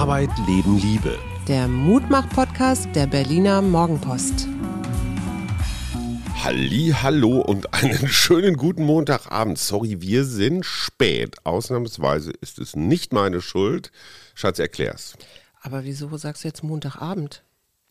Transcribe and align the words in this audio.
Arbeit, 0.00 0.30
Leben, 0.46 0.78
Liebe. 0.78 1.18
Der 1.46 1.68
Mutmach-Podcast 1.68 2.88
der 2.94 3.06
Berliner 3.06 3.60
Morgenpost. 3.60 4.48
Halli, 6.42 6.94
hallo 7.02 7.42
und 7.42 7.74
einen 7.74 8.08
schönen 8.08 8.56
guten 8.56 8.86
Montagabend. 8.86 9.58
Sorry, 9.58 10.00
wir 10.00 10.24
sind 10.24 10.64
spät. 10.64 11.44
Ausnahmsweise 11.44 12.30
ist 12.40 12.58
es 12.58 12.74
nicht 12.74 13.12
meine 13.12 13.42
Schuld. 13.42 13.92
Schatz, 14.34 14.58
erklär's. 14.58 15.18
Aber 15.60 15.84
wieso 15.84 16.16
sagst 16.16 16.44
du 16.44 16.48
jetzt 16.48 16.64
Montagabend? 16.64 17.42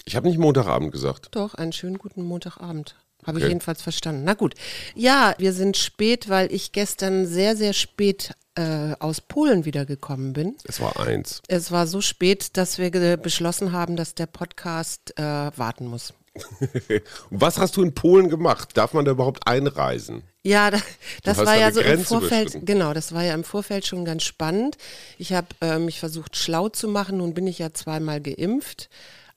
Ich 0.04 0.15
habe 0.15 0.28
nicht 0.28 0.39
Montagabend 0.39 0.91
gesagt. 0.91 1.28
Doch, 1.33 1.54
einen 1.54 1.73
schönen 1.73 2.00
guten 2.00 2.23
Montagabend. 2.23 2.96
Habe 3.25 3.37
Okay. 3.37 3.46
ich 3.46 3.50
jedenfalls 3.50 3.82
verstanden. 3.82 4.23
Na 4.23 4.33
gut. 4.33 4.55
Ja, 4.96 5.36
wir 5.37 5.54
sind 5.54 5.78
spät, 5.78 6.29
weil 6.29 6.51
ich 6.54 6.71
gestern 6.71 7.25
sehr, 7.28 7.55
sehr 7.57 7.73
spät 7.73 8.32
äh, 8.55 8.93
aus 9.00 9.21
Polen 9.21 9.65
wiedergekommen 9.65 10.33
bin. 10.33 10.55
Es 10.64 10.79
war 10.79 11.00
eins. 11.00 11.42
Es 11.47 11.71
war 11.71 11.86
so 11.87 12.01
spät, 12.01 12.57
dass 12.57 12.78
wir 12.78 12.89
beschlossen 13.18 13.71
haben, 13.71 13.95
dass 13.95 14.15
der 14.15 14.25
Podcast 14.25 15.18
äh, 15.18 15.23
warten 15.23 15.87
muss. 15.87 16.14
Was 17.29 17.57
hast 17.57 17.75
du 17.78 17.83
in 17.83 17.93
Polen 17.93 18.29
gemacht? 18.29 18.69
Darf 18.75 18.93
man 18.93 19.05
da 19.05 19.11
überhaupt 19.11 19.45
einreisen? 19.47 20.23
Ja, 20.43 20.71
da, 20.71 20.79
das 21.23 21.37
hast 21.37 21.45
war 21.45 21.57
ja 21.57 21.71
so 21.71 21.81
im 21.81 21.86
Grenze 21.87 22.06
Vorfeld, 22.06 22.42
überschritten. 22.42 22.65
genau, 22.65 22.93
das 22.93 23.14
war 23.14 23.23
ja 23.23 23.33
im 23.33 23.43
Vorfeld 23.43 23.86
schon 23.86 24.06
ganz 24.06 24.23
spannend. 24.23 24.78
Ich 25.17 25.33
habe 25.33 25.47
äh, 25.61 25.78
mich 25.79 26.00
versucht 26.00 26.37
schlau 26.37 26.70
zu 26.70 26.87
machen, 26.87 27.17
nun 27.17 27.33
bin 27.33 27.45
ich 27.47 27.59
ja 27.59 27.73
zweimal 27.73 28.21
geimpft. 28.21 28.89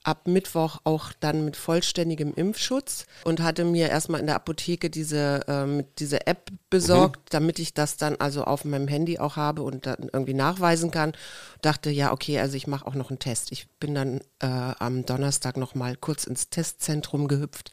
Ab 0.03 0.27
Mittwoch 0.27 0.79
auch 0.83 1.13
dann 1.21 1.45
mit 1.45 1.55
vollständigem 1.55 2.33
Impfschutz 2.33 3.05
und 3.23 3.39
hatte 3.41 3.63
mir 3.63 3.89
erstmal 3.89 4.19
in 4.19 4.25
der 4.27 4.35
Apotheke 4.35 4.89
diese, 4.89 5.41
ähm, 5.47 5.85
diese 5.97 6.27
App 6.27 6.51
besorgt, 6.69 7.19
Mhm. 7.19 7.29
damit 7.29 7.59
ich 7.59 7.73
das 7.73 7.95
dann 7.95 8.17
also 8.17 8.43
auf 8.43 8.65
meinem 8.65 8.89
Handy 8.89 9.17
auch 9.19 9.37
habe 9.37 9.61
und 9.61 9.85
dann 9.85 10.09
irgendwie 10.11 10.33
nachweisen 10.33 10.91
kann. 10.91 11.13
Dachte, 11.61 11.89
ja, 11.89 12.11
okay, 12.11 12.39
also 12.39 12.57
ich 12.57 12.67
mache 12.67 12.85
auch 12.85 12.95
noch 12.95 13.11
einen 13.11 13.19
Test. 13.19 13.53
Ich 13.53 13.67
bin 13.79 13.95
dann 13.95 14.19
äh, 14.39 14.47
am 14.47 15.05
Donnerstag 15.05 15.55
noch 15.55 15.73
mal 15.73 15.95
kurz 15.95 16.25
ins 16.25 16.49
Testzentrum 16.49 17.29
gehüpft 17.29 17.71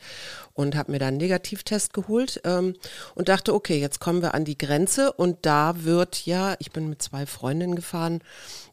und 0.54 0.76
habe 0.76 0.92
mir 0.92 0.98
dann 1.00 1.08
einen 1.08 1.16
Negativtest 1.16 1.92
geholt 1.92 2.40
ähm, 2.44 2.76
und 3.16 3.28
dachte, 3.28 3.52
okay, 3.54 3.80
jetzt 3.80 3.98
kommen 3.98 4.22
wir 4.22 4.34
an 4.34 4.44
die 4.44 4.56
Grenze 4.56 5.12
und 5.12 5.38
da 5.42 5.82
wird 5.84 6.26
ja, 6.26 6.54
ich 6.60 6.70
bin 6.70 6.88
mit 6.88 7.02
zwei 7.02 7.26
Freundinnen 7.26 7.74
gefahren, 7.74 8.20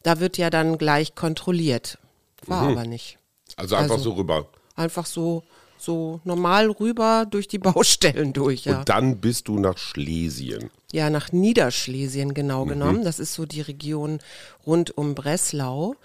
da 0.04 0.20
wird 0.20 0.38
ja 0.38 0.48
dann 0.50 0.78
gleich 0.78 1.16
kontrolliert. 1.16 1.98
War 2.46 2.68
aber 2.68 2.84
nicht. 2.86 3.17
Also 3.56 3.76
einfach 3.76 3.94
Also- 3.96 4.10
so 4.10 4.16
rüber. 4.16 4.46
Einfach 4.76 5.06
so, 5.06 5.42
so 5.76 6.20
normal 6.24 6.70
rüber 6.70 7.26
durch 7.28 7.48
die 7.48 7.58
Baustellen 7.58 8.32
durch, 8.32 8.64
ja. 8.66 8.78
Und 8.78 8.88
dann 8.88 9.18
bist 9.18 9.48
du 9.48 9.58
nach 9.58 9.76
Schlesien. 9.78 10.70
Ja, 10.92 11.10
nach 11.10 11.32
Niederschlesien 11.32 12.32
genau 12.34 12.64
genommen. 12.64 13.04
Das 13.04 13.18
ist 13.18 13.34
so 13.34 13.44
die 13.44 13.60
Region 13.60 14.20
rund 14.66 14.96
um 14.96 15.14
Breslau. 15.14 15.96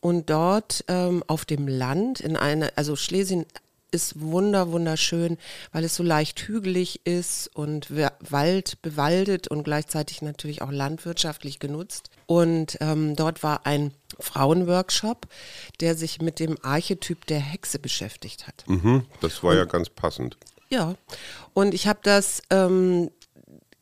Und 0.00 0.30
dort 0.30 0.84
ähm, 0.88 1.22
auf 1.26 1.44
dem 1.44 1.68
Land, 1.68 2.20
in 2.20 2.36
einer, 2.36 2.70
also 2.76 2.96
Schlesien 2.96 3.44
ist 3.90 4.20
wunder, 4.20 4.70
wunderschön, 4.72 5.38
weil 5.72 5.84
es 5.84 5.96
so 5.96 6.02
leicht 6.02 6.40
hügelig 6.40 7.06
ist 7.06 7.50
und 7.54 7.90
Wald 7.90 8.80
bewaldet 8.82 9.48
und 9.48 9.64
gleichzeitig 9.64 10.22
natürlich 10.22 10.62
auch 10.62 10.70
landwirtschaftlich 10.70 11.58
genutzt. 11.58 12.10
Und 12.26 12.78
ähm, 12.80 13.16
dort 13.16 13.42
war 13.42 13.66
ein 13.66 13.92
Frauenworkshop, 14.18 15.26
der 15.80 15.94
sich 15.96 16.20
mit 16.20 16.38
dem 16.38 16.56
Archetyp 16.62 17.26
der 17.26 17.40
Hexe 17.40 17.78
beschäftigt 17.78 18.46
hat. 18.46 18.64
Mhm, 18.66 19.06
das 19.20 19.42
war 19.42 19.54
ja 19.54 19.64
ganz 19.64 19.88
passend. 19.88 20.36
Ja, 20.68 20.94
und 21.52 21.74
ich 21.74 21.88
habe 21.88 21.98
das, 22.02 22.42
ähm, 22.50 23.10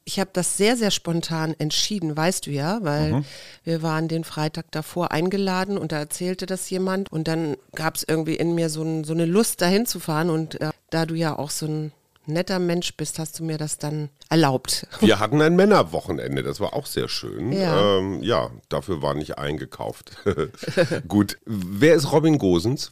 ich 0.08 0.18
habe 0.18 0.30
das 0.32 0.56
sehr, 0.56 0.74
sehr 0.74 0.90
spontan 0.90 1.54
entschieden, 1.58 2.16
weißt 2.16 2.46
du 2.46 2.50
ja, 2.50 2.78
weil 2.80 3.24
wir 3.62 3.82
waren 3.82 4.08
den 4.08 4.24
Freitag 4.24 4.64
davor 4.70 5.12
eingeladen 5.12 5.76
und 5.76 5.92
da 5.92 5.98
erzählte 5.98 6.46
das 6.46 6.70
jemand 6.70 7.12
und 7.12 7.28
dann 7.28 7.58
gab 7.74 7.96
es 7.96 8.04
irgendwie 8.08 8.34
in 8.34 8.54
mir 8.54 8.70
so, 8.70 8.82
ein, 8.82 9.04
so 9.04 9.12
eine 9.12 9.26
Lust, 9.26 9.60
dahin 9.60 9.84
zu 9.84 10.00
fahren 10.00 10.30
und 10.30 10.58
äh, 10.62 10.70
da 10.88 11.04
du 11.04 11.14
ja 11.14 11.38
auch 11.38 11.50
so 11.50 11.66
ein 11.66 11.92
netter 12.24 12.58
Mensch 12.58 12.96
bist, 12.96 13.18
hast 13.18 13.38
du 13.38 13.44
mir 13.44 13.58
das 13.58 13.76
dann 13.76 14.08
erlaubt. 14.30 14.86
Wir 15.00 15.18
hatten 15.18 15.42
ein 15.42 15.56
Männerwochenende, 15.56 16.42
das 16.42 16.58
war 16.58 16.72
auch 16.72 16.86
sehr 16.86 17.10
schön. 17.10 17.52
Ja. 17.52 17.98
ähm, 17.98 18.22
ja 18.22 18.50
dafür 18.70 19.02
war 19.02 19.12
nicht 19.12 19.36
eingekauft. 19.36 20.12
Gut, 21.08 21.36
wer 21.44 21.94
ist 21.94 22.12
Robin 22.12 22.38
Gosens? 22.38 22.90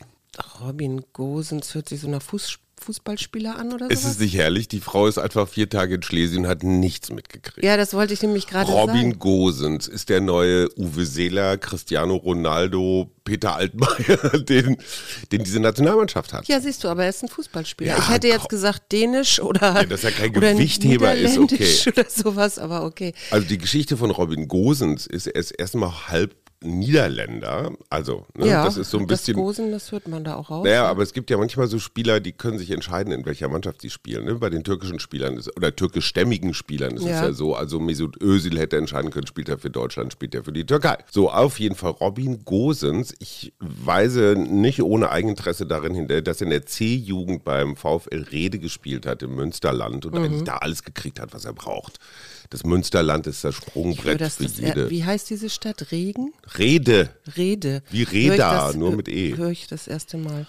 Robin 0.60 1.02
Gosens 1.14 1.74
hört 1.74 1.88
sich 1.88 2.02
so 2.02 2.10
nach 2.10 2.20
Fuß, 2.20 2.58
Fußballspieler 2.82 3.56
an 3.58 3.72
oder 3.72 3.86
Es 3.90 4.02
sowas? 4.02 4.12
ist 4.14 4.20
nicht 4.20 4.36
herrlich, 4.36 4.68
die 4.68 4.80
Frau 4.80 5.06
ist 5.06 5.18
einfach 5.18 5.48
vier 5.48 5.68
Tage 5.68 5.94
in 5.96 6.02
Schlesien 6.02 6.44
und 6.44 6.48
hat 6.50 6.62
nichts 6.62 7.10
mitgekriegt. 7.10 7.64
Ja, 7.64 7.76
das 7.76 7.94
wollte 7.94 8.12
ich 8.12 8.22
nämlich 8.22 8.46
gerade 8.46 8.70
Robin 8.70 8.94
sagen. 8.96 9.18
Gosens 9.18 9.88
ist 9.88 10.08
der 10.08 10.20
neue 10.20 10.68
Uwe 10.78 11.06
Seeler, 11.06 11.56
Cristiano 11.58 12.16
Ronaldo, 12.16 13.10
Peter 13.24 13.56
Altmaier, 13.56 14.38
den, 14.40 14.76
den 15.32 15.42
diese 15.44 15.58
Nationalmannschaft 15.60 16.32
hat. 16.32 16.46
Ja, 16.48 16.60
siehst 16.60 16.84
du, 16.84 16.88
aber 16.88 17.04
er 17.04 17.10
ist 17.10 17.22
ein 17.22 17.28
Fußballspieler. 17.28 17.92
Ja, 17.92 17.98
ich 17.98 18.08
hätte 18.08 18.28
jetzt 18.28 18.48
gesagt 18.48 18.92
Dänisch 18.92 19.40
oder, 19.40 19.84
dass 19.84 20.04
er 20.04 20.12
kein 20.12 20.32
Gewichtheber 20.32 21.14
ist, 21.14 21.38
Niederländisch 21.38 21.86
oder 21.88 22.04
sowas, 22.08 22.58
aber 22.58 22.84
okay. 22.84 23.14
Also 23.30 23.48
die 23.48 23.58
Geschichte 23.58 23.96
von 23.96 24.10
Robin 24.10 24.46
Gosens 24.48 25.06
ist, 25.06 25.26
er 25.26 25.36
ist 25.36 25.50
erstmal 25.50 26.08
halb 26.08 26.36
Niederländer. 26.62 27.72
Also, 27.90 28.26
ne, 28.34 28.46
ja, 28.48 28.64
das 28.64 28.76
ist 28.76 28.90
so 28.90 28.98
ein 28.98 29.06
das 29.06 29.20
bisschen. 29.20 29.36
Gosen, 29.36 29.70
das 29.72 29.92
hört 29.92 30.08
man 30.08 30.24
da 30.24 30.36
auch 30.36 30.50
raus. 30.50 30.64
Naja, 30.64 30.86
aber 30.86 31.02
es 31.02 31.12
gibt 31.12 31.30
ja 31.30 31.36
manchmal 31.36 31.66
so 31.66 31.78
Spieler, 31.78 32.20
die 32.20 32.32
können 32.32 32.58
sich 32.58 32.70
entscheiden, 32.70 33.12
in 33.12 33.24
welcher 33.26 33.48
Mannschaft 33.48 33.82
sie 33.82 33.90
spielen. 33.90 34.24
Ne? 34.24 34.34
Bei 34.36 34.50
den 34.50 34.64
türkischen 34.64 34.98
Spielern 34.98 35.36
ist, 35.36 35.54
oder 35.56 35.74
türkischstämmigen 35.74 36.54
Spielern 36.54 36.94
ist 36.96 37.02
es 37.02 37.08
Ja. 37.08 37.24
ja 37.26 37.32
so. 37.32 37.54
Also 37.54 37.80
Mesut 37.80 38.20
Özil 38.22 38.58
hätte 38.58 38.76
entscheiden 38.76 39.10
können, 39.10 39.26
spielt 39.26 39.48
er 39.48 39.58
für 39.58 39.70
Deutschland, 39.70 40.12
spielt 40.12 40.34
er 40.34 40.44
für 40.44 40.52
die 40.52 40.64
Türkei. 40.64 40.98
So, 41.10 41.30
auf 41.30 41.58
jeden 41.60 41.74
Fall 41.74 41.92
Robin 41.92 42.44
Gosens. 42.44 43.14
Ich 43.18 43.52
weise 43.58 44.34
nicht 44.36 44.82
ohne 44.82 45.10
Eigeninteresse 45.10 45.66
darin 45.66 45.94
hin, 45.94 46.08
dass 46.24 46.40
er 46.40 46.44
in 46.46 46.50
der 46.50 46.66
C-Jugend 46.66 47.44
beim 47.44 47.76
VfL 47.76 48.24
Rede 48.32 48.58
gespielt 48.58 49.06
hat 49.06 49.22
im 49.22 49.34
Münsterland 49.34 50.06
und 50.06 50.14
Mhm. 50.14 50.22
eigentlich 50.24 50.44
da 50.44 50.56
alles 50.58 50.82
gekriegt 50.82 51.20
hat, 51.20 51.34
was 51.34 51.44
er 51.44 51.52
braucht. 51.52 51.98
Das 52.50 52.64
Münsterland 52.64 53.26
ist 53.26 53.44
das 53.44 53.56
höre, 53.56 53.62
Sprungbrett 53.62 54.20
dass 54.20 54.36
für 54.36 54.44
das, 54.44 54.58
jede. 54.58 54.90
wie 54.90 55.04
heißt 55.04 55.28
diese 55.30 55.50
Stadt? 55.50 55.90
Regen? 55.90 56.32
Rede. 56.58 57.10
Rede. 57.36 57.82
Wie 57.90 58.04
Höre 58.06 58.12
Reda, 58.32 58.66
das- 58.68 58.76
nur 58.76 58.92
mit 58.92 59.08
E. 59.08 59.36
Höre 59.36 59.50
ich 59.50 59.66
das 59.66 59.88
erste 59.88 60.16
Mal. 60.16 60.46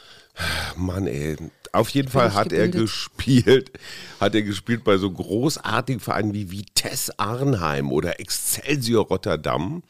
Mann, 0.76 1.08
ey. 1.08 1.36
Auf 1.74 1.90
jeden 1.90 2.10
Fall 2.10 2.34
hat 2.34 2.52
er 2.54 2.68
gebildet. 2.68 2.82
gespielt, 2.82 3.72
hat 4.20 4.34
er 4.36 4.42
gespielt 4.44 4.84
bei 4.84 4.98
so 4.98 5.12
großartigen 5.12 6.00
Vereinen 6.00 6.34
wie 6.34 6.52
Vitesse 6.52 7.18
Arnheim 7.20 7.92
oder 7.92 8.20
Excelsior 8.20 9.06
Rotterdam 9.08 9.84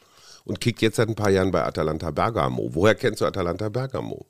und 0.44 0.60
kickt 0.60 0.82
jetzt 0.82 0.96
seit 0.96 1.08
ein 1.08 1.14
paar 1.14 1.30
Jahren 1.30 1.50
bei 1.50 1.62
Atalanta 1.62 2.10
Bergamo. 2.10 2.70
Woher 2.74 2.94
kennst 2.94 3.20
du 3.20 3.26
Atalanta 3.26 3.68
Bergamo? 3.68 4.26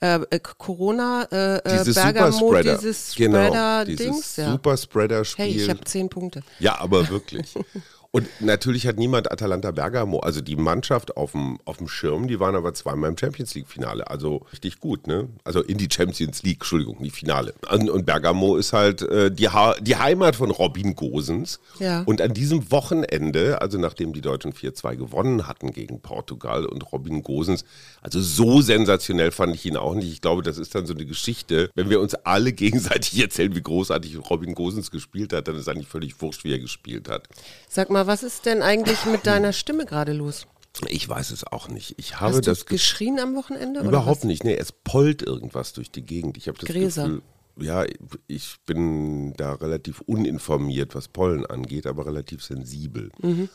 Äh, 0.00 0.20
äh, 0.30 0.38
Corona, 0.40 1.26
äh, 1.32 1.56
äh, 1.56 1.78
Dieses 1.78 1.94
Bergamo, 1.94 2.30
Superspreader. 2.32 2.78
dieses 2.78 3.14
genau, 3.14 3.38
Spreader-Dings. 3.38 3.96
dieses 3.98 4.36
ja. 4.36 4.50
Superspreader-Spiel. 4.52 5.44
Hey, 5.44 5.62
ich 5.62 5.68
habe 5.70 5.84
zehn 5.84 6.08
Punkte. 6.08 6.42
Ja, 6.58 6.78
aber 6.80 7.08
wirklich. 7.08 7.54
Und 8.14 8.28
natürlich 8.38 8.86
hat 8.86 8.96
niemand 8.96 9.32
Atalanta 9.32 9.72
Bergamo, 9.72 10.20
also 10.20 10.40
die 10.40 10.54
Mannschaft 10.54 11.16
auf 11.16 11.32
dem, 11.32 11.58
auf 11.64 11.78
dem 11.78 11.88
Schirm, 11.88 12.28
die 12.28 12.38
waren 12.38 12.54
aber 12.54 12.72
zweimal 12.72 13.10
im 13.10 13.18
Champions 13.18 13.56
League-Finale. 13.56 14.08
Also 14.08 14.42
richtig 14.52 14.78
gut, 14.78 15.08
ne? 15.08 15.26
Also 15.42 15.60
in 15.62 15.78
die 15.78 15.88
Champions 15.90 16.44
League, 16.44 16.58
Entschuldigung, 16.58 16.98
die 17.02 17.10
Finale. 17.10 17.54
Und, 17.72 17.90
und 17.90 18.06
Bergamo 18.06 18.54
ist 18.54 18.72
halt 18.72 19.02
äh, 19.02 19.32
die, 19.32 19.48
ha 19.48 19.74
die 19.80 19.96
Heimat 19.96 20.36
von 20.36 20.52
Robin 20.52 20.94
Gosens. 20.94 21.58
Ja. 21.80 22.02
Und 22.02 22.20
an 22.20 22.32
diesem 22.34 22.70
Wochenende, 22.70 23.60
also 23.60 23.78
nachdem 23.78 24.12
die 24.12 24.20
Deutschen 24.20 24.52
4-2 24.52 24.94
gewonnen 24.94 25.48
hatten 25.48 25.72
gegen 25.72 25.98
Portugal 25.98 26.66
und 26.66 26.92
Robin 26.92 27.24
Gosens, 27.24 27.64
also 28.00 28.20
so 28.20 28.60
sensationell 28.60 29.32
fand 29.32 29.56
ich 29.56 29.66
ihn 29.66 29.76
auch 29.76 29.96
nicht. 29.96 30.12
Ich 30.12 30.20
glaube, 30.20 30.42
das 30.42 30.58
ist 30.58 30.72
dann 30.76 30.86
so 30.86 30.94
eine 30.94 31.04
Geschichte. 31.04 31.68
Wenn 31.74 31.90
wir 31.90 32.00
uns 32.00 32.14
alle 32.14 32.52
gegenseitig 32.52 33.20
erzählen, 33.20 33.56
wie 33.56 33.62
großartig 33.62 34.30
Robin 34.30 34.54
Gosens 34.54 34.92
gespielt 34.92 35.32
hat, 35.32 35.48
dann 35.48 35.56
ist 35.56 35.68
eigentlich 35.68 35.88
völlig 35.88 36.22
wurscht, 36.22 36.44
wie 36.44 36.52
er 36.52 36.60
gespielt 36.60 37.08
hat. 37.08 37.26
Sag 37.68 37.90
mal, 37.90 38.03
was 38.06 38.22
ist 38.22 38.46
denn 38.46 38.62
eigentlich 38.62 39.04
mit 39.06 39.26
deiner 39.26 39.52
Stimme 39.52 39.86
gerade 39.86 40.12
los? 40.12 40.46
Ich 40.88 41.08
weiß 41.08 41.30
es 41.30 41.44
auch 41.44 41.68
nicht. 41.68 41.94
Ich 41.98 42.16
habe 42.16 42.36
Hast 42.36 42.46
du 42.46 42.50
das 42.50 42.66
Ge 42.66 42.76
geschrien 42.76 43.20
am 43.20 43.36
Wochenende? 43.36 43.80
oder 43.80 43.90
überhaupt 43.90 44.24
nicht. 44.24 44.42
Nee, 44.42 44.56
es 44.56 44.72
pollt 44.72 45.22
irgendwas 45.22 45.72
durch 45.72 45.90
die 45.90 46.02
Gegend. 46.02 46.36
Ich 46.36 46.48
habe 46.48 46.58
das 46.58 46.68
Gräser. 46.68 47.04
Gefühl, 47.04 47.22
ja, 47.60 47.84
ich 48.26 48.56
bin 48.66 49.34
da 49.34 49.52
relativ 49.54 50.00
uninformiert, 50.00 50.94
was 50.94 51.08
Pollen 51.08 51.46
angeht, 51.46 51.86
aber 51.86 52.06
relativ 52.06 52.42
sensibel. 52.42 53.10
Mhm. 53.22 53.48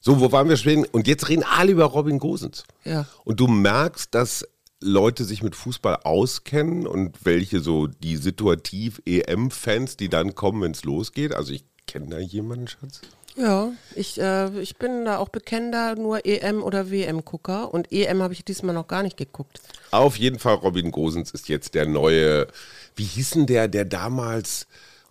So, 0.00 0.20
wo 0.20 0.30
waren 0.30 0.48
wir 0.48 0.58
stehen? 0.58 0.84
Und 0.84 1.08
jetzt 1.08 1.28
reden 1.28 1.42
alle 1.42 1.72
über 1.72 1.86
Robin 1.86 2.18
Gosens. 2.18 2.64
Ja. 2.84 3.06
Und 3.24 3.40
du 3.40 3.46
merkst, 3.46 4.14
dass 4.14 4.46
Leute 4.80 5.24
sich 5.24 5.42
mit 5.42 5.56
Fußball 5.56 6.00
auskennen 6.04 6.86
und 6.86 7.24
welche 7.24 7.60
so 7.60 7.86
die 7.86 8.16
situativ 8.16 9.00
EM-Fans, 9.06 9.96
die 9.96 10.10
dann 10.10 10.34
kommen, 10.34 10.60
wenn 10.62 10.72
es 10.72 10.84
losgeht. 10.84 11.34
Also 11.34 11.54
ich 11.54 11.64
kenne 11.86 12.08
da 12.10 12.18
jemanden, 12.18 12.68
Schatz. 12.68 13.00
Ja, 13.36 13.72
ich, 13.94 14.18
äh, 14.20 14.48
ich 14.60 14.76
bin 14.76 15.04
da 15.04 15.18
auch 15.18 15.28
bekennender 15.28 15.94
nur 15.94 16.24
EM- 16.24 16.62
oder 16.62 16.90
WM-Gucker 16.90 17.72
und 17.72 17.92
EM 17.92 18.22
habe 18.22 18.32
ich 18.32 18.44
diesmal 18.44 18.74
noch 18.74 18.88
gar 18.88 19.02
nicht 19.02 19.16
geguckt. 19.16 19.60
Auf 19.90 20.16
jeden 20.16 20.38
Fall, 20.38 20.54
Robin 20.54 20.90
Gosens 20.90 21.30
ist 21.32 21.48
jetzt 21.48 21.74
der 21.74 21.86
neue, 21.86 22.46
wie 22.94 23.04
hieß 23.04 23.30
denn 23.30 23.46
der, 23.46 23.68
der 23.68 23.84
damals 23.84 24.66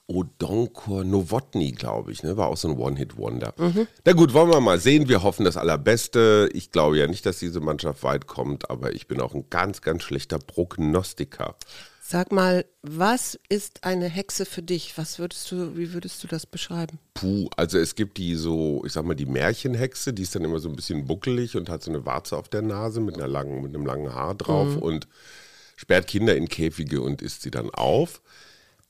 Odonkor 0.08 1.04
Nowotny, 1.04 1.72
glaube 1.72 2.12
ich, 2.12 2.22
ne? 2.22 2.38
War 2.38 2.48
auch 2.48 2.58
so 2.58 2.68
ein 2.68 2.78
One-Hit-Wonder. 2.78 3.54
Mhm. 3.58 3.88
Na 4.06 4.14
gut, 4.14 4.34
wollen 4.34 4.52
wir 4.52 4.60
mal 4.62 4.80
sehen. 4.80 5.10
Wir 5.10 5.24
hoffen 5.24 5.46
das 5.46 5.58
Allerbeste. 5.58 6.50
Ich 6.54 6.72
glaube 6.72 6.98
ja 6.98 7.08
nicht, 7.08 7.26
dass 7.26 7.40
diese 7.40 7.60
Mannschaft 7.60 8.04
weit 8.04 8.28
kommt, 8.28 8.70
aber 8.70 8.94
ich 8.94 9.08
bin 9.08 9.20
auch 9.20 9.34
ein 9.34 9.50
ganz, 9.50 9.82
ganz 9.82 10.04
schlechter 10.04 10.38
Prognostiker. 10.38 11.56
Sag 12.08 12.32
mal, 12.32 12.66
was 12.84 13.40
ist 13.50 13.84
eine 13.84 14.08
Hexe 14.08 14.46
für 14.46 14.62
dich? 14.62 14.96
Was 14.96 15.18
würdest 15.18 15.52
du, 15.52 15.76
wie 15.76 15.92
würdest 15.92 16.24
du 16.24 16.28
das 16.28 16.46
beschreiben? 16.46 17.00
Puh, 17.16 17.50
also 17.58 17.80
es 17.80 17.96
gibt 17.96 18.20
die 18.20 18.36
so, 18.36 18.84
ich 18.86 18.94
sag 18.94 19.06
mal, 19.06 19.16
die 19.16 19.26
Märchenhexe, 19.26 20.14
die 20.14 20.22
ist 20.22 20.36
dann 20.36 20.44
immer 20.44 20.60
so 20.60 20.70
ein 20.70 20.76
bisschen 20.76 21.08
buckelig 21.08 21.58
und 21.58 21.68
hat 21.68 21.82
so 21.82 21.90
eine 21.90 22.06
Warze 22.06 22.38
auf 22.38 22.48
der 22.48 22.62
Nase 22.62 23.02
mit 23.02 23.16
einer 23.16 23.28
langen, 23.28 23.64
mit 23.64 23.74
einem 23.74 23.88
langen 23.88 24.14
Haar 24.14 24.36
drauf 24.36 24.76
mhm. 24.76 24.84
und 24.84 25.08
sperrt 25.78 26.06
Kinder 26.06 26.36
in 26.36 26.48
Käfige 26.48 27.02
und 27.02 27.24
isst 27.24 27.42
sie 27.42 27.50
dann 27.50 27.72
auf. 27.72 28.22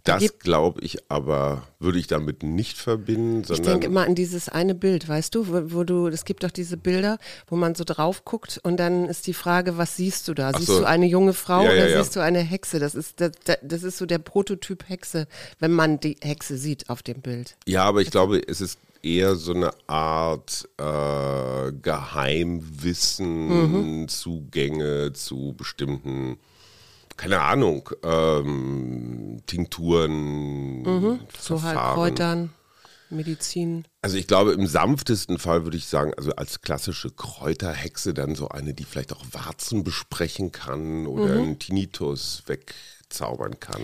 Das 0.06 0.38
glaube 0.40 0.82
ich 0.82 1.00
aber, 1.10 1.64
würde 1.80 1.98
ich 1.98 2.06
damit 2.06 2.44
nicht 2.44 2.78
verbinden. 2.78 3.44
ich 3.52 3.62
denke 3.62 3.88
immer 3.88 4.06
an 4.06 4.14
dieses 4.14 4.50
eine 4.50 4.76
Bild, 4.76 5.10
weißt 5.10 5.34
du, 5.34 5.48
wo, 5.48 5.74
wo, 5.74 5.84
du, 5.84 6.08
es 6.08 6.26
gibt 6.26 6.44
doch 6.44 6.52
diese 6.52 6.78
Bilder, 6.78 7.18
wo 7.48 7.56
man 7.56 7.74
so 7.74 7.84
drauf 7.84 8.24
guckt 8.24 8.60
und 8.64 8.78
dann 8.78 9.06
ist 9.06 9.26
die 9.26 9.34
Frage, 9.34 9.78
was 9.78 9.98
siehst 9.98 10.28
du 10.28 10.36
da? 10.36 10.54
Siehst 10.54 10.68
so. 10.68 10.80
du 10.80 10.86
eine 10.86 11.08
junge 11.08 11.34
Frau 11.34 11.64
ja, 11.64 11.72
oder 11.72 11.90
ja, 11.90 12.04
siehst 12.04 12.16
du 12.16 12.20
eine 12.20 12.40
Hexe? 12.40 12.80
Das 12.80 12.94
ist, 12.94 13.20
das, 13.20 13.32
das 13.64 13.84
ist 13.84 13.98
so 13.98 14.06
der 14.06 14.20
Prototyp 14.20 14.88
Hexe, 14.88 15.28
wenn 15.60 15.72
man 15.72 16.00
die 16.00 16.18
Hexe 16.22 16.58
sieht 16.58 16.90
auf 16.90 17.02
dem 17.02 17.22
Bild. 17.22 17.58
Ja, 17.66 17.84
aber 17.84 18.02
ich 18.02 18.12
glaube, 18.12 18.42
es 18.48 18.62
ist 18.62 18.78
eher 19.02 19.36
so 19.36 19.54
eine 19.54 19.72
Art 19.88 20.70
äh, 20.78 21.72
Geheimwissen, 21.82 23.48
mhm. 24.02 24.08
Zugänge 24.08 25.14
zu 25.14 25.56
bestimmten 25.58 26.38
keine 27.18 27.42
Ahnung, 27.42 27.90
ähm, 28.04 29.42
Tinkturen, 29.46 30.82
mhm, 30.82 31.20
so 31.40 31.62
halt 31.62 31.78
Kräutern, 31.78 32.54
Medizin. 33.10 33.86
Also 34.02 34.18
ich 34.18 34.28
glaube, 34.28 34.54
im 34.54 34.68
sanftesten 34.68 35.40
Fall 35.40 35.64
würde 35.64 35.78
ich 35.78 35.86
sagen, 35.86 36.14
also 36.18 36.32
als 36.36 36.62
klassische 36.62 37.12
Kräuterhexe 37.12 38.14
dann 38.14 38.36
so 38.36 38.50
eine, 38.50 38.74
die 38.74 38.84
vielleicht 38.84 39.14
auch 39.14 39.24
Warzen 39.32 39.84
besprechen 39.84 40.52
kann 40.52 41.08
oder 41.08 41.36
mhm. 41.36 41.44
einen 41.44 41.60
Tinnitus 41.60 42.44
wegzaubern 42.48 43.60
kann. 43.60 43.82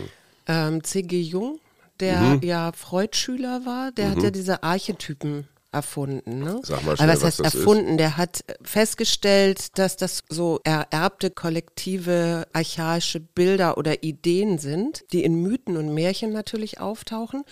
Ähm, 0.48 0.84
C.G. 0.84 1.22
Jung, 1.22 1.60
der 2.00 2.20
mhm. 2.20 2.42
ja 2.42 2.72
Freud-Schüler 2.72 3.66
war, 3.66 3.92
der 3.92 4.10
hat 4.10 4.18
mhm. 4.18 4.24
ja 4.24 4.32
diese 4.32 4.64
Archetypen 4.64 5.48
erfunden. 5.72 6.40
Ne? 6.40 6.62
Sag 6.64 6.84
mal 6.86 6.96
schnell, 6.96 7.10
Aber 7.10 7.22
was, 7.22 7.40
was 7.40 7.46
heißt 7.46 7.56
erfunden? 7.56 7.92
Ist? 7.92 8.00
Der 8.00 8.18
hat 8.18 8.44
festgestellt, 8.62 9.78
dass 9.78 9.98
das 9.98 10.24
so 10.30 10.60
ererbte 10.64 11.30
kollektive 11.30 12.48
archaische 12.54 13.20
Bilder 13.20 13.78
oder 13.78 14.04
Ideen 14.04 14.58
sind, 14.58 15.04
die 15.12 15.24
in 15.24 15.42
Mythen 15.42 15.78
und 15.78 15.94
Märchen 15.94 16.34
natürlich 16.34 16.80
auftauchen. 16.80 17.44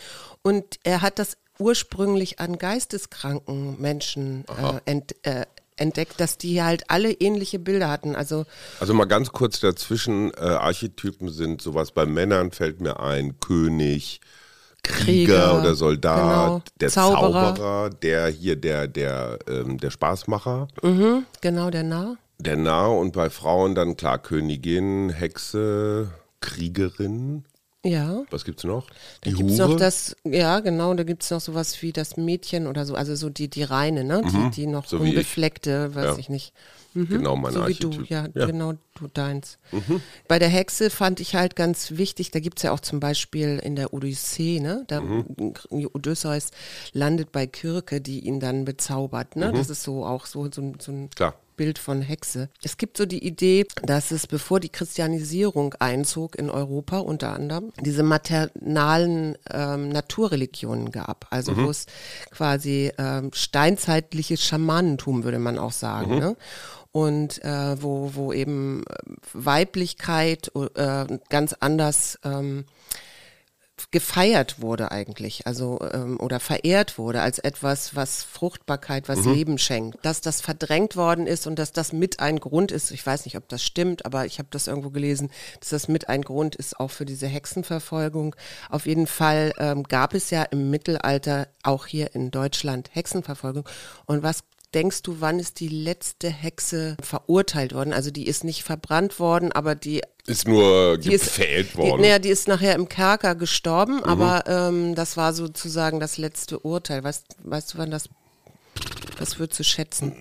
Und 0.42 0.80
er 0.83 1.01
hat 1.01 1.19
das 1.19 1.38
ursprünglich 1.60 2.39
an 2.39 2.57
geisteskranken 2.57 3.80
Menschen 3.80 4.45
äh, 4.48 4.80
ent, 4.89 5.16
äh, 5.24 5.45
entdeckt, 5.80 6.19
dass 6.19 6.38
die 6.38 6.62
halt 6.62 6.89
alle 6.89 7.12
ähnliche 7.12 7.60
Bilder 7.60 7.89
hatten. 7.89 8.16
Also, 8.16 8.45
also 8.80 8.94
mal 8.94 9.06
ganz 9.06 9.31
kurz 9.31 9.60
dazwischen, 9.60 10.31
äh, 10.33 10.42
Archetypen 10.42 11.30
sind 11.30 11.62
sowas 11.62 11.92
bei 11.92 12.06
Männern 12.06 12.51
fällt 12.51 12.81
mir 12.81 13.00
ein, 13.00 13.39
König, 13.39 14.21
Krieger, 14.83 15.03
Krieger 15.03 15.59
oder 15.59 15.75
Soldat, 15.75 16.47
genau. 16.47 16.61
der 16.79 16.89
Zauberer. 16.89 17.55
Zauberer. 17.55 17.89
der 17.89 18.27
hier 18.27 18.55
der, 18.55 18.87
der, 18.87 19.39
ähm, 19.47 19.77
der 19.77 19.89
Spaßmacher. 19.91 20.67
Mhm, 20.81 21.25
genau, 21.41 21.69
der 21.69 21.83
Narr. 21.83 22.17
Der 22.39 22.55
Narr 22.55 22.97
und 22.97 23.13
bei 23.13 23.29
Frauen 23.29 23.75
dann 23.75 23.97
klar 23.97 24.17
Königin, 24.17 25.09
Hexe, 25.09 26.09
Kriegerin. 26.41 27.43
Ja. 27.83 28.23
Was 28.29 28.43
gibt's 28.43 28.63
noch? 28.63 28.87
Die 29.23 29.31
da 29.31 29.37
gibt's 29.37 29.59
Hure? 29.59 29.69
noch 29.69 29.77
das, 29.77 30.15
ja 30.25 30.59
genau, 30.59 30.93
da 30.93 31.03
gibt 31.03 31.23
es 31.23 31.31
noch 31.31 31.39
sowas 31.39 31.81
wie 31.81 31.93
das 31.93 32.17
Mädchen 32.17 32.67
oder 32.67 32.85
so, 32.85 32.95
also 32.95 33.15
so 33.15 33.29
die, 33.29 33.49
die 33.49 33.63
reine, 33.63 34.03
ne? 34.03 34.21
Mhm. 34.21 34.51
Die, 34.51 34.61
die 34.61 34.67
noch 34.67 34.85
so 34.85 34.97
unbefleckte, 34.97 35.95
weiß 35.95 36.05
ja. 36.05 36.17
ich 36.17 36.29
nicht. 36.29 36.53
Mhm. 36.94 37.07
Genau 37.07 37.36
mein 37.36 37.53
so 37.53 37.62
Archetyp. 37.62 37.91
wie 37.91 37.97
du, 37.97 38.03
ja, 38.06 38.27
ja, 38.33 38.45
genau 38.45 38.74
du 38.95 39.07
deins. 39.13 39.59
Mhm. 39.71 40.01
Bei 40.27 40.39
der 40.39 40.50
Hexe 40.50 40.89
fand 40.89 41.19
ich 41.19 41.36
halt 41.36 41.56
ganz 41.56 41.91
wichtig, 41.91 42.31
da 42.31 42.39
gibt 42.39 42.59
es 42.59 42.63
ja 42.63 42.71
auch 42.71 42.80
zum 42.80 43.00
Beispiel 43.00 43.59
in 43.63 43.75
der 43.75 43.94
Odyssee, 43.94 44.59
ne? 44.59 44.83
Da 44.88 45.01
mhm. 45.01 45.53
Odysseus 45.69 46.51
landet 46.94 47.31
bei 47.31 47.47
Kirke, 47.47 48.01
die 48.01 48.21
ihn 48.21 48.39
dann 48.39 48.65
bezaubert, 48.65 49.36
ne? 49.36 49.51
Mhm. 49.51 49.57
Das 49.57 49.69
ist 49.69 49.83
so 49.83 50.06
auch 50.06 50.25
so, 50.25 50.50
so, 50.51 50.74
so 50.80 50.91
ein 50.91 51.09
Klar. 51.12 51.36
Bild 51.59 51.77
von 51.77 52.01
Hexe. 52.01 52.47
Es 52.63 52.77
gibt 52.77 52.95
so 52.95 53.06
die 53.06 53.21
Idee, 53.21 53.65
dass 53.83 54.11
es, 54.11 54.27
bevor 54.27 54.61
die 54.61 54.69
Christianisierung 54.69 55.73
einzog 55.73 56.38
in 56.38 56.50
Europa 56.50 57.00
unter 57.00 57.33
anderem, 57.33 57.73
diese 57.81 58.01
maternalen 58.01 59.38
ähm, 59.51 59.89
Naturreligionen 59.89 60.89
gab. 60.89 61.27
Also 61.31 61.51
mhm. 61.51 61.65
wo 61.65 61.69
es 61.69 61.85
quasi 62.31 62.94
ähm, 62.97 63.31
steinzeitliches 63.33 64.41
Schamanentum, 64.41 65.25
würde 65.25 65.38
man 65.38 65.59
auch 65.59 65.73
sagen. 65.73 66.13
Mhm. 66.13 66.19
Ne? 66.19 66.38
und 66.91 67.44
äh, 67.44 67.81
wo, 67.83 68.15
wo 68.15 68.33
eben 68.33 68.83
Weiblichkeit 69.33 70.51
äh, 70.56 71.06
ganz 71.29 71.53
anders 71.59 72.17
ähm, 72.23 72.65
gefeiert 73.91 74.61
wurde 74.61 74.91
eigentlich, 74.91 75.47
also 75.47 75.79
ähm, 75.93 76.19
oder 76.19 76.39
verehrt 76.39 76.97
wurde 76.97 77.21
als 77.21 77.39
etwas, 77.39 77.95
was 77.95 78.23
Fruchtbarkeit, 78.23 79.09
was 79.09 79.25
mhm. 79.25 79.33
Leben 79.33 79.57
schenkt. 79.57 79.97
Dass 80.03 80.21
das 80.21 80.41
verdrängt 80.41 80.95
worden 80.95 81.27
ist 81.27 81.47
und 81.47 81.57
dass 81.57 81.71
das 81.71 81.93
mit 81.93 82.19
ein 82.19 82.39
Grund 82.39 82.71
ist, 82.71 82.91
ich 82.91 83.05
weiß 83.05 83.25
nicht, 83.25 83.37
ob 83.37 83.47
das 83.49 83.63
stimmt, 83.63 84.05
aber 84.05 84.25
ich 84.25 84.39
habe 84.39 84.49
das 84.51 84.67
irgendwo 84.67 84.89
gelesen, 84.89 85.29
dass 85.59 85.69
das 85.69 85.87
mit 85.87 86.09
ein 86.09 86.21
Grund 86.21 86.55
ist 86.55 86.79
auch 86.79 86.91
für 86.91 87.05
diese 87.05 87.27
Hexenverfolgung. 87.27 88.35
Auf 88.69 88.85
jeden 88.85 89.07
Fall 89.07 89.53
ähm, 89.57 89.83
gab 89.83 90.13
es 90.13 90.29
ja 90.29 90.43
im 90.43 90.69
Mittelalter 90.69 91.47
auch 91.63 91.85
hier 91.85 92.13
in 92.15 92.31
Deutschland 92.31 92.89
Hexenverfolgung. 92.93 93.67
Und 94.05 94.23
was 94.23 94.43
denkst 94.73 95.01
du, 95.03 95.19
wann 95.19 95.39
ist 95.39 95.59
die 95.59 95.67
letzte 95.67 96.29
Hexe 96.29 96.95
verurteilt 97.01 97.73
worden? 97.73 97.93
Also 97.93 98.11
die 98.11 98.27
ist 98.27 98.43
nicht 98.43 98.63
verbrannt 98.63 99.19
worden, 99.19 99.51
aber 99.51 99.75
die 99.75 100.01
ist 100.29 100.47
nur 100.47 100.97
die 100.97 101.09
gefällt 101.09 101.69
ist, 101.69 101.75
worden. 101.75 101.97
Die, 101.97 102.07
naja, 102.07 102.19
die 102.19 102.29
ist 102.29 102.47
nachher 102.47 102.75
im 102.75 102.87
Kerker 102.87 103.35
gestorben, 103.35 103.97
mhm. 103.97 104.03
aber 104.03 104.43
ähm, 104.47 104.95
das 104.95 105.17
war 105.17 105.33
sozusagen 105.33 105.99
das 105.99 106.17
letzte 106.17 106.59
Urteil. 106.59 107.03
Weißt, 107.03 107.37
weißt 107.43 107.73
du, 107.73 107.77
wann 107.79 107.91
das, 107.91 108.09
was 109.17 109.39
würdest 109.39 109.59
du 109.59 109.63
schätzen? 109.63 110.13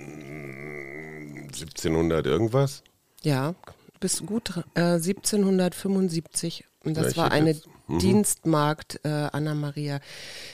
1700 1.47 2.27
irgendwas? 2.27 2.83
Ja, 3.23 3.55
bis 4.01 4.25
gut 4.25 4.53
äh, 4.75 4.81
1775 4.81 6.65
und 6.85 6.97
das 6.97 7.15
ja, 7.15 7.23
war 7.23 7.33
eine 7.33 7.61
mhm. 7.89 7.99
Dienstmagd, 7.99 9.01
äh, 9.05 9.09
Anna-Maria 9.09 10.01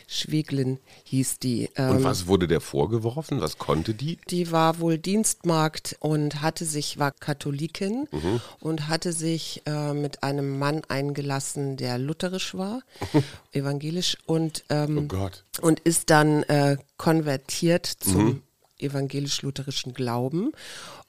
Schweglin 0.07 0.79
hieß 1.05 1.39
die. 1.39 1.71
Ähm, 1.77 1.97
und 1.97 2.05
was 2.05 2.27
wurde 2.27 2.49
der 2.49 2.61
vorgeworfen? 2.61 3.41
Was 3.41 3.59
konnte 3.59 3.95
die? 3.95 4.19
Die 4.31 4.51
war 4.51 4.81
wohl 4.81 4.99
Dienstmagd 4.99 5.97
und 6.01 6.43
hatte 6.43 6.65
sich, 6.65 6.99
war 6.99 7.13
Katholikin 7.13 8.09
mhm. 8.11 8.41
und 8.61 8.89
hatte 8.89 9.13
sich 9.13 9.63
äh, 9.67 9.93
mit 9.93 10.23
einem 10.23 10.59
Mann 10.59 10.83
eingelassen, 10.89 11.77
der 11.77 11.99
lutherisch 11.99 12.55
war, 12.55 12.81
evangelisch 13.53 14.17
und, 14.27 14.65
ähm, 14.71 15.09
oh 15.13 15.29
und 15.61 15.81
ist 15.81 16.11
dann 16.11 16.43
äh, 16.45 16.77
konvertiert 16.97 17.87
zum 17.87 18.25
mhm. 18.25 18.43
evangelisch-lutherischen 18.79 19.95
Glauben 19.95 20.53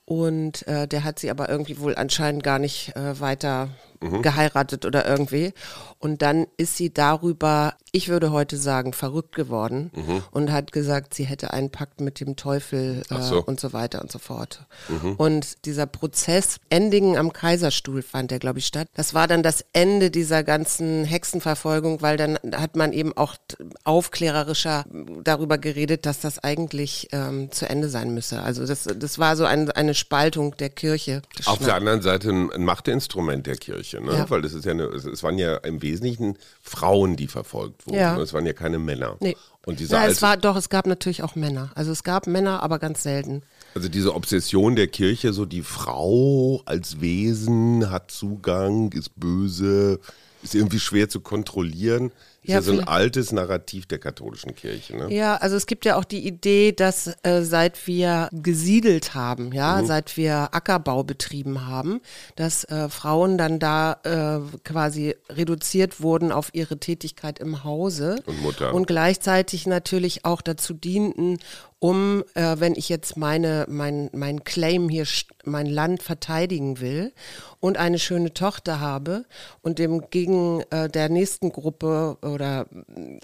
und 0.05 0.67
äh, 0.67 0.87
der 0.87 1.03
hat 1.03 1.19
sie 1.19 1.31
aber 1.31 1.49
irgendwie 1.49 1.79
wohl 1.79 1.95
anscheinend 1.95 2.43
gar 2.43 2.59
nicht 2.59 2.95
äh, 2.95 3.19
weiter 3.19 3.69
mhm. 4.01 4.21
geheiratet 4.21 4.85
oder 4.85 5.05
irgendwie. 5.05 5.53
Und 5.99 6.21
dann 6.21 6.45
ist 6.57 6.77
sie 6.77 6.93
darüber, 6.93 7.73
ich 7.91 8.09
würde 8.09 8.31
heute 8.31 8.57
sagen, 8.57 8.93
verrückt 8.93 9.33
geworden 9.33 9.91
mhm. 9.95 10.23
und 10.31 10.51
hat 10.51 10.71
gesagt, 10.71 11.13
sie 11.13 11.23
hätte 11.23 11.51
einen 11.51 11.71
Pakt 11.71 12.01
mit 12.01 12.19
dem 12.19 12.35
Teufel 12.35 13.01
äh, 13.09 13.21
so. 13.21 13.43
und 13.43 13.59
so 13.59 13.73
weiter 13.73 14.01
und 14.01 14.11
so 14.11 14.19
fort. 14.19 14.65
Mhm. 14.87 15.15
Und 15.15 15.65
dieser 15.65 15.85
Prozess 15.87 16.57
Endingen 16.69 17.17
am 17.17 17.33
Kaiserstuhl 17.33 18.01
fand 18.01 18.31
der, 18.31 18.39
glaube 18.39 18.59
ich, 18.59 18.67
statt. 18.67 18.87
Das 18.93 19.13
war 19.13 19.27
dann 19.27 19.41
das 19.41 19.65
Ende 19.73 20.11
dieser 20.11 20.43
ganzen 20.43 21.05
Hexenverfolgung, 21.05 22.01
weil 22.01 22.17
dann 22.17 22.37
hat 22.55 22.75
man 22.75 22.93
eben 22.93 23.15
auch 23.17 23.35
aufklärerischer 23.83 24.85
darüber 25.23 25.57
geredet, 25.57 26.05
dass 26.05 26.19
das 26.19 26.43
eigentlich 26.43 27.07
ähm, 27.13 27.51
zu 27.51 27.67
Ende 27.67 27.89
sein 27.89 28.13
müsse. 28.13 28.43
Also 28.43 28.65
das, 28.65 28.83
das 28.83 29.17
war 29.17 29.35
so 29.35 29.45
ein, 29.45 29.71
eine 29.71 29.93
Spaltung 29.93 30.55
der 30.57 30.69
Kirche. 30.69 31.21
Auf 31.45 31.59
der 31.59 31.75
anderen 31.75 32.01
Seite 32.01 32.29
ein 32.29 32.63
Machtinstrument 32.63 33.47
der 33.47 33.55
Kirche. 33.55 33.84
Kirche, 33.85 34.03
ne? 34.03 34.13
Ja. 34.13 34.29
Weil 34.29 34.41
das 34.41 34.53
ist 34.53 34.65
ja 34.65 34.71
eine, 34.71 34.83
es 34.85 35.23
waren 35.23 35.37
ja 35.37 35.57
im 35.57 35.81
Wesentlichen 35.81 36.37
Frauen, 36.61 37.15
die 37.15 37.27
verfolgt 37.27 37.85
wurden. 37.85 37.97
Ja. 37.97 38.17
Es 38.19 38.33
waren 38.33 38.45
ja 38.45 38.53
keine 38.53 38.79
Männer. 38.79 39.17
Nee. 39.19 39.37
Und 39.65 39.79
diese 39.79 39.95
ja, 39.95 40.05
es 40.05 40.21
war 40.21 40.37
doch, 40.37 40.55
es 40.55 40.69
gab 40.69 40.85
natürlich 40.85 41.23
auch 41.23 41.35
Männer. 41.35 41.71
Also 41.75 41.91
es 41.91 42.03
gab 42.03 42.27
Männer, 42.27 42.61
aber 42.61 42.79
ganz 42.79 43.03
selten. 43.03 43.41
Also 43.73 43.89
diese 43.89 44.13
Obsession 44.13 44.75
der 44.75 44.87
Kirche, 44.87 45.33
so 45.33 45.45
die 45.45 45.63
Frau 45.63 46.61
als 46.65 47.01
Wesen 47.01 47.89
hat 47.89 48.11
Zugang, 48.11 48.91
ist 48.91 49.19
böse, 49.19 49.99
ist 50.43 50.55
irgendwie 50.55 50.79
schwer 50.79 51.09
zu 51.09 51.19
kontrollieren. 51.19 52.11
Ist 52.45 52.49
ja, 52.49 52.55
Ja, 52.55 52.61
so 52.61 52.71
ein 52.73 52.87
altes 52.87 53.31
Narrativ 53.31 53.85
der 53.87 53.99
katholischen 53.99 54.55
Kirche. 54.55 54.95
Ne? 54.97 55.13
Ja, 55.13 55.35
also 55.35 55.55
es 55.55 55.65
gibt 55.65 55.83
ja 55.85 55.95
auch 55.97 56.03
die 56.05 56.25
Idee, 56.25 56.71
dass 56.71 57.07
äh, 57.23 57.41
seit 57.43 57.87
wir 57.87 58.29
gesiedelt 58.31 59.13
haben, 59.13 59.51
ja, 59.51 59.81
Mhm. 59.81 59.85
seit 59.87 60.17
wir 60.17 60.49
Ackerbau 60.53 61.03
betrieben 61.03 61.65
haben, 61.67 62.01
dass 62.35 62.63
äh, 62.65 62.89
Frauen 62.89 63.37
dann 63.37 63.59
da 63.59 63.97
äh, 64.03 64.57
quasi 64.63 65.15
reduziert 65.29 66.01
wurden 66.01 66.31
auf 66.31 66.49
ihre 66.53 66.77
Tätigkeit 66.79 67.39
im 67.39 67.63
Hause 67.63 68.17
Und 68.25 68.41
Mutter. 68.41 68.73
und 68.73 68.87
gleichzeitig 68.87 69.67
natürlich 69.67 70.23
auch 70.25 70.41
dazu 70.41 70.73
dienten, 70.73 71.39
um, 71.79 72.23
äh, 72.33 72.55
wenn 72.59 72.75
ich 72.75 72.89
jetzt 72.89 73.17
meine, 73.17 73.65
mein, 73.69 74.09
mein 74.13 74.43
Claim 74.43 74.89
hier, 74.89 75.05
mein 75.43 75.65
Land 75.67 76.01
verteidigen 76.01 76.79
will 76.79 77.13
und 77.59 77.77
eine 77.77 77.99
schöne 77.99 78.33
Tochter 78.33 78.79
habe 78.79 79.25
und 79.61 79.77
dem 79.77 80.09
gegen 80.09 80.61
äh, 80.71 80.89
der 80.89 81.09
nächsten 81.09 81.51
Gruppe 81.51 82.17
oder 82.21 82.65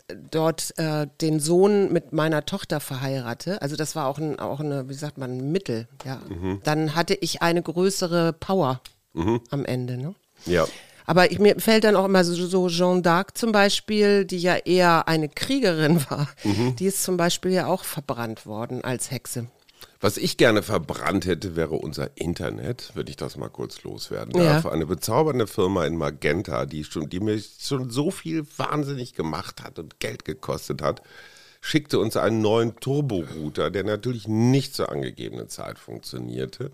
äh, 0.07 0.15
dort 0.29 0.77
äh, 0.77 1.07
den 1.21 1.39
Sohn 1.39 1.91
mit 1.91 2.13
meiner 2.13 2.45
Tochter 2.45 2.79
verheirate, 2.79 3.61
also 3.61 3.75
das 3.75 3.95
war 3.95 4.07
auch, 4.07 4.17
ein, 4.17 4.39
auch 4.39 4.59
eine, 4.59 4.89
wie 4.89 4.93
sagt 4.93 5.17
man, 5.17 5.37
ein 5.37 5.51
Mittel, 5.51 5.87
ja, 6.05 6.21
dann 6.63 6.95
hatte 6.95 7.15
ich 7.15 7.41
eine 7.41 7.61
größere 7.61 8.33
Power 8.33 8.81
am 9.49 9.65
Ende, 9.65 9.97
ne? 9.97 10.15
Ja. 10.45 10.65
Aber 11.05 11.31
ich, 11.31 11.39
mir 11.39 11.55
fällt 11.59 11.83
dann 11.83 11.95
auch 11.95 12.05
immer 12.05 12.23
so, 12.23 12.33
so 12.33 12.67
Jeanne 12.67 13.01
d'Arc 13.01 13.35
zum 13.35 13.51
Beispiel, 13.51 14.25
die 14.25 14.39
ja 14.39 14.55
eher 14.55 15.07
eine 15.07 15.29
Kriegerin 15.29 16.03
war, 16.09 16.27
die 16.43 16.85
ist 16.85 17.03
zum 17.03 17.17
Beispiel 17.17 17.51
ja 17.51 17.67
auch 17.67 17.83
verbrannt 17.83 18.45
worden 18.45 18.83
als 18.83 19.11
Hexe. 19.11 19.47
Was 19.99 20.17
ich 20.17 20.37
gerne 20.37 20.63
verbrannt 20.63 21.25
hätte, 21.27 21.55
wäre 21.55 21.75
unser 21.75 22.09
Internet, 22.17 22.91
wenn 22.95 23.05
ich 23.05 23.17
das 23.17 23.37
mal 23.37 23.49
kurz 23.49 23.83
loswerden 23.83 24.35
Ja. 24.35 24.53
darf. 24.55 24.65
Eine 24.65 24.87
bezaubernde 24.87 25.45
Firma 25.45 25.85
in 25.85 25.95
Magenta, 25.95 26.65
die, 26.65 26.83
schon, 26.83 27.07
die 27.09 27.19
mir 27.19 27.39
schon 27.59 27.91
so 27.91 28.09
viel 28.09 28.43
wahnsinnig 28.57 29.13
gemacht 29.13 29.63
hat 29.63 29.77
und 29.77 29.99
Geld 29.99 30.25
gekostet 30.25 30.81
hat, 30.81 31.03
schickte 31.61 31.99
uns 31.99 32.17
einen 32.17 32.41
neuen 32.41 32.75
Turbo-Router, 32.77 33.69
der 33.69 33.83
natürlich 33.83 34.27
nicht 34.27 34.75
zur 34.75 34.91
angegebenen 34.91 35.47
Zeit 35.47 35.77
funktionierte. 35.77 36.71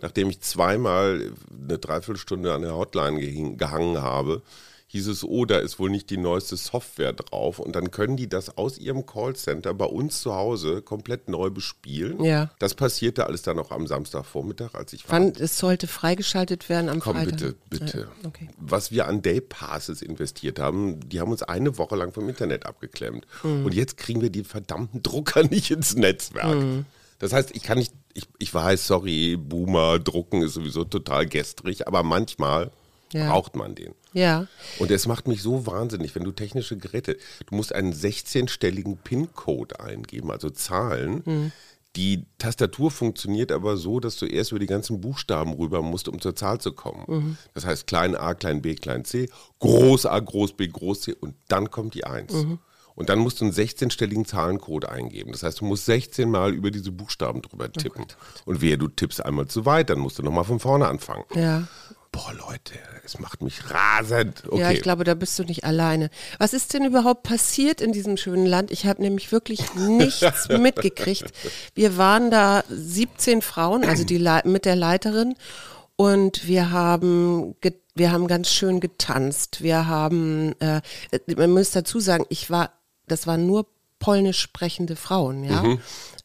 Nachdem 0.00 0.30
ich 0.30 0.40
zweimal 0.40 1.32
eine 1.60 1.78
Dreiviertelstunde 1.78 2.54
an 2.54 2.62
der 2.62 2.76
Hotline 2.76 3.18
gehing, 3.18 3.58
gehangen 3.58 4.00
habe, 4.00 4.42
hieß 4.90 5.06
es, 5.08 5.22
oh, 5.22 5.44
da 5.44 5.58
ist 5.58 5.78
wohl 5.78 5.90
nicht 5.90 6.08
die 6.08 6.16
neueste 6.16 6.56
Software 6.56 7.12
drauf. 7.12 7.58
Und 7.58 7.76
dann 7.76 7.90
können 7.90 8.16
die 8.16 8.26
das 8.28 8.56
aus 8.56 8.78
ihrem 8.78 9.04
Callcenter 9.04 9.74
bei 9.74 9.84
uns 9.84 10.22
zu 10.22 10.34
Hause 10.34 10.80
komplett 10.80 11.28
neu 11.28 11.50
bespielen. 11.50 12.24
Ja. 12.24 12.50
Das 12.58 12.74
passierte 12.74 13.26
alles 13.26 13.42
dann 13.42 13.58
auch 13.58 13.70
am 13.70 13.86
Samstagvormittag, 13.86 14.74
als 14.74 14.94
ich 14.94 15.04
Wann, 15.08 15.34
es 15.38 15.58
sollte 15.58 15.86
freigeschaltet 15.86 16.70
werden 16.70 16.88
am 16.88 17.00
Komm 17.00 17.16
Freitag. 17.16 17.32
bitte, 17.38 17.54
bitte. 17.68 17.98
Ja, 18.22 18.28
okay. 18.28 18.48
Was 18.56 18.90
wir 18.90 19.06
an 19.06 19.20
Day 19.20 19.42
Passes 19.42 20.00
investiert 20.00 20.58
haben, 20.58 21.06
die 21.08 21.20
haben 21.20 21.30
uns 21.30 21.42
eine 21.42 21.76
Woche 21.76 21.94
lang 21.94 22.12
vom 22.12 22.26
Internet 22.28 22.64
abgeklemmt. 22.64 23.26
Mhm. 23.42 23.66
Und 23.66 23.74
jetzt 23.74 23.98
kriegen 23.98 24.22
wir 24.22 24.30
die 24.30 24.42
verdammten 24.44 25.02
Drucker 25.02 25.42
nicht 25.50 25.70
ins 25.70 25.96
Netzwerk. 25.96 26.56
Mhm. 26.56 26.86
Das 27.18 27.34
heißt, 27.34 27.50
ich 27.54 27.62
kann 27.62 27.76
nicht, 27.76 27.92
ich, 28.14 28.24
ich 28.38 28.54
weiß, 28.54 28.86
sorry, 28.86 29.36
Boomer, 29.36 29.98
drucken 29.98 30.40
ist 30.40 30.54
sowieso 30.54 30.84
total 30.84 31.26
gestrig, 31.26 31.86
aber 31.86 32.02
manchmal 32.04 32.70
Ja. 33.12 33.30
braucht 33.30 33.54
man 33.56 33.74
den. 33.74 33.92
Ja, 34.18 34.46
Und 34.78 34.90
es 34.90 35.06
macht 35.06 35.28
mich 35.28 35.42
so 35.42 35.66
wahnsinnig, 35.66 36.14
wenn 36.14 36.24
du 36.24 36.32
technische 36.32 36.76
Geräte, 36.76 37.16
du 37.46 37.54
musst 37.54 37.74
einen 37.74 37.92
16-stelligen 37.92 38.96
PIN-Code 39.02 39.80
eingeben, 39.80 40.30
also 40.30 40.50
Zahlen. 40.50 41.22
Hm. 41.24 41.52
Die 41.96 42.26
Tastatur 42.38 42.90
funktioniert 42.90 43.50
aber 43.50 43.76
so, 43.76 43.98
dass 43.98 44.16
du 44.16 44.26
erst 44.26 44.52
über 44.52 44.58
die 44.60 44.66
ganzen 44.66 45.00
Buchstaben 45.00 45.54
rüber 45.54 45.82
musst, 45.82 46.08
um 46.08 46.20
zur 46.20 46.36
Zahl 46.36 46.60
zu 46.60 46.72
kommen. 46.72 47.04
Mhm. 47.08 47.36
Das 47.54 47.64
heißt 47.64 47.86
klein 47.86 48.14
a, 48.14 48.34
klein 48.34 48.62
b, 48.62 48.74
klein 48.74 49.04
c, 49.04 49.28
groß 49.58 50.06
a, 50.06 50.18
groß 50.18 50.52
b, 50.52 50.68
groß 50.68 51.00
c 51.00 51.14
und 51.14 51.34
dann 51.48 51.70
kommt 51.70 51.94
die 51.94 52.04
1. 52.04 52.32
Mhm. 52.32 52.58
Und 52.94 53.08
dann 53.08 53.20
musst 53.20 53.40
du 53.40 53.44
einen 53.46 53.54
16-stelligen 53.54 54.26
Zahlencode 54.26 54.86
eingeben. 54.86 55.32
Das 55.32 55.42
heißt, 55.44 55.60
du 55.60 55.64
musst 55.64 55.86
16 55.86 56.30
Mal 56.30 56.52
über 56.52 56.70
diese 56.70 56.92
Buchstaben 56.92 57.38
Oh 57.44 57.48
drüber 57.48 57.72
tippen. 57.72 58.06
und 58.44 58.60
wehe, 58.60 58.76
du 58.76 58.88
tippst 58.88 59.24
einmal 59.24 59.46
zu 59.46 59.64
weit, 59.66 59.90
dann 59.90 59.98
musst 60.00 60.18
du 60.18 60.22
nochmal 60.22 60.44
von 60.44 60.60
vorne 60.60 60.86
anfangen. 60.88 61.24
ja. 61.34 61.66
Boah, 62.18 62.32
Leute, 62.34 62.74
es 63.04 63.18
macht 63.20 63.42
mich 63.42 63.70
rasend. 63.70 64.42
Okay. 64.48 64.60
Ja, 64.60 64.70
ich 64.72 64.82
glaube, 64.82 65.04
da 65.04 65.14
bist 65.14 65.38
du 65.38 65.44
nicht 65.44 65.62
alleine. 65.64 66.10
Was 66.38 66.52
ist 66.52 66.74
denn 66.74 66.84
überhaupt 66.84 67.22
passiert 67.22 67.80
in 67.80 67.92
diesem 67.92 68.16
schönen 68.16 68.44
Land? 68.46 68.72
Ich 68.72 68.86
habe 68.86 69.00
nämlich 69.02 69.30
wirklich 69.30 69.72
nichts 69.74 70.48
mitgekriegt. 70.48 71.32
Wir 71.74 71.96
waren 71.96 72.30
da 72.30 72.64
17 72.68 73.40
Frauen, 73.40 73.84
also 73.84 74.02
die 74.04 74.18
Lei- 74.18 74.42
mit 74.44 74.64
der 74.64 74.74
Leiterin, 74.76 75.34
und 75.96 76.46
wir 76.48 76.70
haben 76.70 77.54
wir 77.94 78.12
haben 78.12 78.26
ganz 78.28 78.50
schön 78.50 78.80
getanzt. 78.80 79.62
Wir 79.62 79.86
haben, 79.88 80.54
äh, 80.60 80.80
man 81.36 81.50
muss 81.50 81.72
dazu 81.72 81.98
sagen, 82.00 82.24
ich 82.28 82.48
war, 82.50 82.72
das 83.08 83.26
waren 83.26 83.46
nur 83.46 83.66
polnisch 83.98 84.38
sprechende 84.40 84.96
Frauen, 84.96 85.44
ja. 85.44 85.76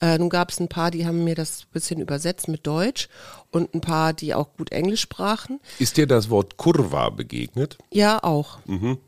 Äh, 0.02 0.18
nun 0.18 0.30
gab 0.30 0.52
es 0.52 0.60
ein 0.60 0.68
paar, 0.68 0.92
die 0.92 1.06
haben 1.06 1.24
mir 1.24 1.36
das 1.36 1.66
bisschen 1.72 2.00
übersetzt 2.02 2.48
mit 2.48 2.68
Deutsch 2.68 3.08
und 3.52 3.74
ein 3.74 3.82
paar, 3.82 4.14
die 4.14 4.34
auch 4.36 4.54
gut 4.58 4.72
Englisch 4.72 5.02
sprachen. 5.02 5.60
Ist 5.80 5.98
dir 5.98 6.06
das 6.08 6.30
Wort 6.30 6.58
Kurva 6.58 7.10
begegnet? 7.10 7.78
Ja, 7.92 8.22
auch. 8.24 8.60
Mhm. 8.66 9.00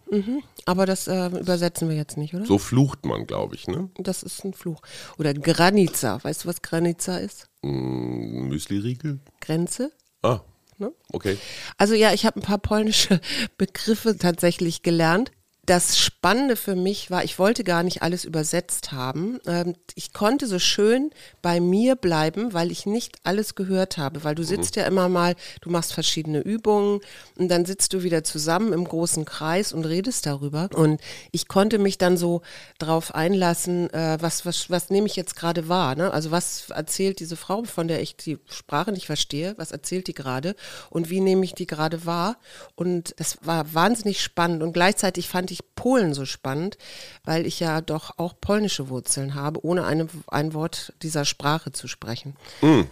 Aber 0.65 0.85
das 0.85 1.07
äh, 1.07 1.27
übersetzen 1.27 1.89
wir 1.89 1.95
jetzt 1.95 2.17
nicht, 2.17 2.33
oder? 2.33 2.45
So 2.45 2.57
flucht 2.57 3.05
man, 3.05 3.27
glaube 3.27 3.55
ich, 3.55 3.67
ne? 3.67 3.89
Das 3.97 4.23
ist 4.23 4.43
ein 4.45 4.53
Fluch. 4.53 4.81
Oder 5.19 5.33
Granica. 5.33 6.23
Weißt 6.23 6.43
du, 6.45 6.47
was 6.47 6.61
Granica 6.61 7.17
ist? 7.17 7.47
Mm, 7.61 8.47
Müsli-Riegel? 8.47 9.19
Grenze? 9.41 9.91
Ah, 10.23 10.39
Ne? 10.77 10.91
okay. 11.13 11.37
Also 11.77 11.93
ja, 11.93 12.11
ich 12.13 12.25
habe 12.25 12.39
ein 12.39 12.43
paar 12.43 12.57
polnische 12.57 13.21
Begriffe 13.57 14.17
tatsächlich 14.17 14.81
gelernt. 14.81 15.31
Das 15.65 15.97
Spannende 15.97 16.55
für 16.55 16.75
mich 16.75 17.09
war, 17.09 17.23
ich 17.23 17.39
wollte 17.39 17.63
gar 17.63 17.81
nicht 17.81 18.03
alles 18.03 18.23
übersetzt 18.23 18.91
haben. 18.91 19.39
Ähm, 19.47 19.75
ich 19.95 20.13
konnte 20.13 20.45
so 20.45 20.59
schön 20.59 21.09
bei 21.41 21.59
mir 21.59 21.95
bleiben, 21.95 22.53
weil 22.53 22.71
ich 22.71 22.85
nicht 22.85 23.17
alles 23.23 23.55
gehört 23.55 23.97
habe. 23.97 24.23
Weil 24.23 24.35
du 24.35 24.43
sitzt 24.43 24.75
ja 24.75 24.85
immer 24.85 25.09
mal, 25.09 25.35
du 25.61 25.69
machst 25.71 25.93
verschiedene 25.93 26.39
Übungen 26.41 26.99
und 27.37 27.47
dann 27.47 27.65
sitzt 27.65 27.93
du 27.93 28.03
wieder 28.03 28.23
zusammen 28.23 28.73
im 28.73 28.85
großen 28.85 29.25
Kreis 29.25 29.73
und 29.73 29.85
redest 29.85 30.25
darüber. 30.25 30.69
Und 30.73 31.01
ich 31.31 31.47
konnte 31.47 31.79
mich 31.79 31.97
dann 31.97 32.17
so 32.17 32.41
drauf 32.77 33.15
einlassen, 33.15 33.89
äh, 33.91 34.17
was, 34.19 34.45
was, 34.45 34.69
was 34.69 34.89
nehme 34.89 35.07
ich 35.07 35.15
jetzt 35.15 35.35
gerade 35.35 35.67
wahr. 35.67 35.95
Ne? 35.95 36.11
Also 36.11 36.29
was 36.29 36.69
erzählt 36.69 37.19
diese 37.19 37.37
Frau, 37.37 37.63
von 37.63 37.87
der 37.87 38.01
ich 38.01 38.17
die 38.17 38.37
Sprache 38.47 38.91
nicht 38.91 39.07
verstehe, 39.07 39.55
was 39.57 39.71
erzählt 39.71 40.07
die 40.07 40.13
gerade 40.13 40.55
und 40.89 41.09
wie 41.09 41.21
nehme 41.21 41.43
ich 41.43 41.53
die 41.53 41.65
gerade 41.65 42.05
wahr. 42.05 42.37
Und 42.75 43.15
das 43.17 43.37
war 43.41 43.73
wahnsinnig 43.73 44.21
spannend 44.21 44.61
und 44.61 44.73
gleichzeitig 44.73 45.27
fand 45.27 45.51
ich 45.51 45.54
Polen 45.75 46.13
so 46.13 46.25
spannend, 46.25 46.77
weil 47.23 47.45
ich 47.45 47.59
ja 47.59 47.81
doch 47.81 48.17
auch 48.17 48.33
polnische 48.39 48.89
Wurzeln 48.89 49.35
habe, 49.35 49.63
ohne 49.63 49.85
eine, 49.85 50.07
ein 50.27 50.53
Wort 50.53 50.93
dieser 51.01 51.25
Sprache 51.25 51.71
zu 51.71 51.87
sprechen. 51.87 52.35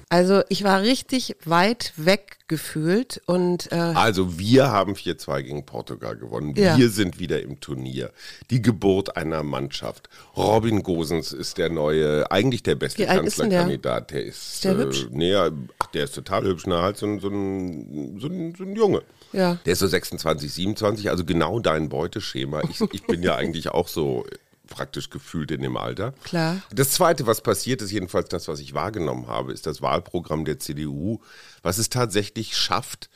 Also 0.10 0.42
ich 0.50 0.64
war 0.64 0.82
richtig 0.82 1.36
weit 1.46 1.94
weg 1.96 2.40
gefühlt 2.48 3.22
und 3.26 3.72
äh, 3.72 3.76
Also 3.76 4.38
wir 4.38 4.70
haben 4.70 4.94
4-2 4.94 5.42
gegen 5.42 5.66
Portugal 5.66 6.16
gewonnen. 6.16 6.54
Ja. 6.56 6.78
Wir 6.78 6.90
sind 6.90 7.20
wieder 7.20 7.42
im 7.42 7.60
Turnier. 7.60 8.12
Die 8.52 8.62
Geburt 8.62 9.18
einer 9.18 9.42
Mannschaft. 9.44 10.10
Robin 10.38 10.84
Gosens 10.84 11.32
ist 11.32 11.58
der 11.58 11.70
neue, 11.70 12.30
eigentlich 12.32 12.62
der 12.62 12.76
beste 12.76 13.00
denn 13.00 13.08
der? 13.08 13.22
Kanzlerkandidat. 13.24 14.12
Der 14.12 14.24
ist, 14.24 14.64
der 14.64 14.78
hübsch? 14.78 15.08
Nee, 15.10 15.36
ach, 15.36 15.88
der 15.94 16.04
ist 16.04 16.16
total 16.16 16.44
hübsch. 16.44 16.66
Na, 16.68 16.82
halt 16.82 16.98
so 16.98 17.08
ein, 17.08 17.20
so 17.20 17.30
ein, 17.30 18.20
so 18.20 18.28
ein, 18.28 18.54
so 18.56 18.64
ein 18.64 18.76
Junge. 18.76 19.02
Ja. 19.32 19.58
Der 19.66 19.74
ist 19.74 19.80
so 19.80 19.88
26, 19.88 20.54
27, 20.54 21.10
also 21.10 21.26
genau 21.26 21.60
dein 21.60 21.90
Beuteschema. 21.90 22.53
Ich, 22.70 22.82
ich 22.92 23.06
bin 23.06 23.24
ja 23.24 23.36
eigentlich 23.38 23.70
auch 23.70 23.88
so 23.88 24.26
praktisch 24.68 25.10
gefühlt 25.10 25.52
in 25.52 25.62
dem 25.62 25.78
Alter. 25.78 26.14
Klar. 26.24 26.58
Das 26.72 26.92
Zweite, 26.92 27.28
was 27.28 27.42
passiert 27.42 27.82
ist, 27.82 27.92
jedenfalls 27.92 28.30
das, 28.30 28.48
was 28.48 28.60
ich 28.60 28.74
wahrgenommen 28.74 29.28
habe, 29.28 29.52
ist 29.52 29.68
das 29.68 29.82
Wahlprogramm 29.82 30.46
der 30.46 30.60
CDU, 30.60 31.20
was 31.62 31.78
es 31.78 31.90
tatsächlich 31.90 32.58
schafft, 32.58 33.10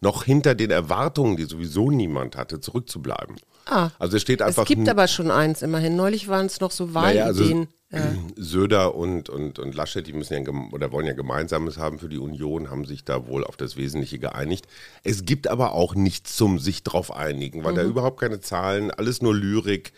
noch 0.00 0.24
hinter 0.24 0.54
den 0.54 0.70
Erwartungen, 0.70 1.36
die 1.36 1.44
sowieso 1.44 1.90
niemand 1.90 2.36
hatte, 2.36 2.60
zurückzubleiben. 2.60 3.36
Ah. 3.66 3.90
Also 3.98 4.16
es 4.16 4.22
steht 4.22 4.42
einfach 4.42 4.64
es 4.64 4.68
gibt 4.68 4.88
aber 4.88 5.06
schon 5.06 5.30
eins 5.30 5.62
immerhin. 5.62 5.94
Neulich 5.96 6.28
waren 6.28 6.46
es 6.46 6.60
noch 6.60 6.72
so 6.72 6.86
naja, 6.86 7.26
also 7.26 7.66
Ja. 7.92 8.14
Söder 8.36 8.94
und, 8.94 9.28
und, 9.28 9.58
und 9.58 9.74
Laschet, 9.74 10.06
die 10.06 10.12
müssen 10.12 10.34
ja 10.34 10.52
oder 10.72 10.92
wollen 10.92 11.06
ja 11.06 11.12
Gemeinsames 11.12 11.78
haben 11.78 11.98
für 11.98 12.08
die 12.08 12.18
Union, 12.18 12.70
haben 12.70 12.84
sich 12.84 13.04
da 13.04 13.26
wohl 13.26 13.44
auf 13.44 13.56
das 13.56 13.76
Wesentliche 13.76 14.18
geeinigt. 14.18 14.66
Es 15.04 15.24
gibt 15.24 15.46
aber 15.48 15.72
auch 15.72 15.94
nichts 15.94 16.36
zum 16.36 16.58
sich 16.58 16.82
drauf 16.82 17.14
einigen, 17.14 17.64
weil 17.64 17.74
da 17.74 17.82
überhaupt 17.82 18.20
keine 18.20 18.40
Zahlen, 18.40 18.90
alles 18.90 19.22
nur 19.22 19.34
Lyrik. 19.34 19.92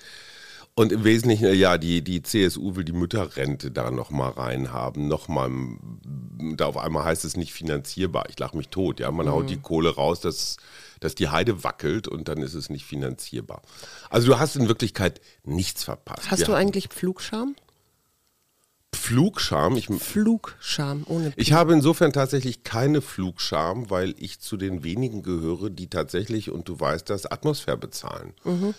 Und 0.77 0.91
im 0.91 1.05
Wesentlichen, 1.05 1.45
äh, 1.45 1.53
ja, 1.53 1.79
die, 1.79 2.03
die 2.03 2.23
CSU 2.23 2.75
will 2.75 2.85
die 2.85 2.93
Mütterrente 2.93 3.71
da 3.71 3.93
nochmal 3.93 4.31
reinhaben, 4.31 5.07
nochmal, 5.07 5.51
da 6.57 6.67
auf 6.67 6.77
einmal 6.77 7.05
heißt 7.05 7.25
es 7.25 7.37
nicht 7.37 7.53
finanzierbar. 7.53 8.25
Ich 8.29 8.39
lache 8.41 8.57
mich 8.57 8.71
tot, 8.71 8.99
ja, 8.99 9.13
man 9.13 9.31
haut 9.31 9.51
die 9.51 9.57
Kohle 9.57 9.95
raus, 9.95 10.19
dass, 10.19 10.57
dass 10.99 11.15
die 11.15 11.29
Heide 11.29 11.63
wackelt 11.63 12.09
und 12.09 12.27
dann 12.27 12.39
ist 12.39 12.55
es 12.55 12.71
nicht 12.71 12.85
finanzierbar. 12.85 13.63
Also 14.11 14.27
du 14.27 14.39
hast 14.41 14.57
in 14.57 14.67
Wirklichkeit 14.67 15.21
nichts 15.45 15.85
verpasst. 15.85 16.29
Hast 16.29 16.41
Wir 16.41 16.47
du 16.47 16.55
eigentlich 16.55 16.89
Flugscham? 16.93 17.55
Flugscham. 18.95 19.77
Ich, 19.77 19.87
Flugscham 19.87 21.05
ohne 21.07 21.31
P. 21.31 21.41
ich 21.41 21.53
habe 21.53 21.73
insofern 21.73 22.13
tatsächlich 22.13 22.63
keine 22.65 23.03
Flugscham, 23.03 23.91
weil 23.91 24.15
ich 24.19 24.41
zu 24.41 24.57
den 24.57 24.85
wenigen 24.85 25.23
gehöre, 25.23 25.71
die 25.71 25.89
tatsächlich, 25.89 26.51
und 26.51 26.69
du 26.69 26.79
weißt 26.79 27.11
das, 27.11 27.27
Atmosphäre 27.27 27.77
bezahlen. 27.77 28.33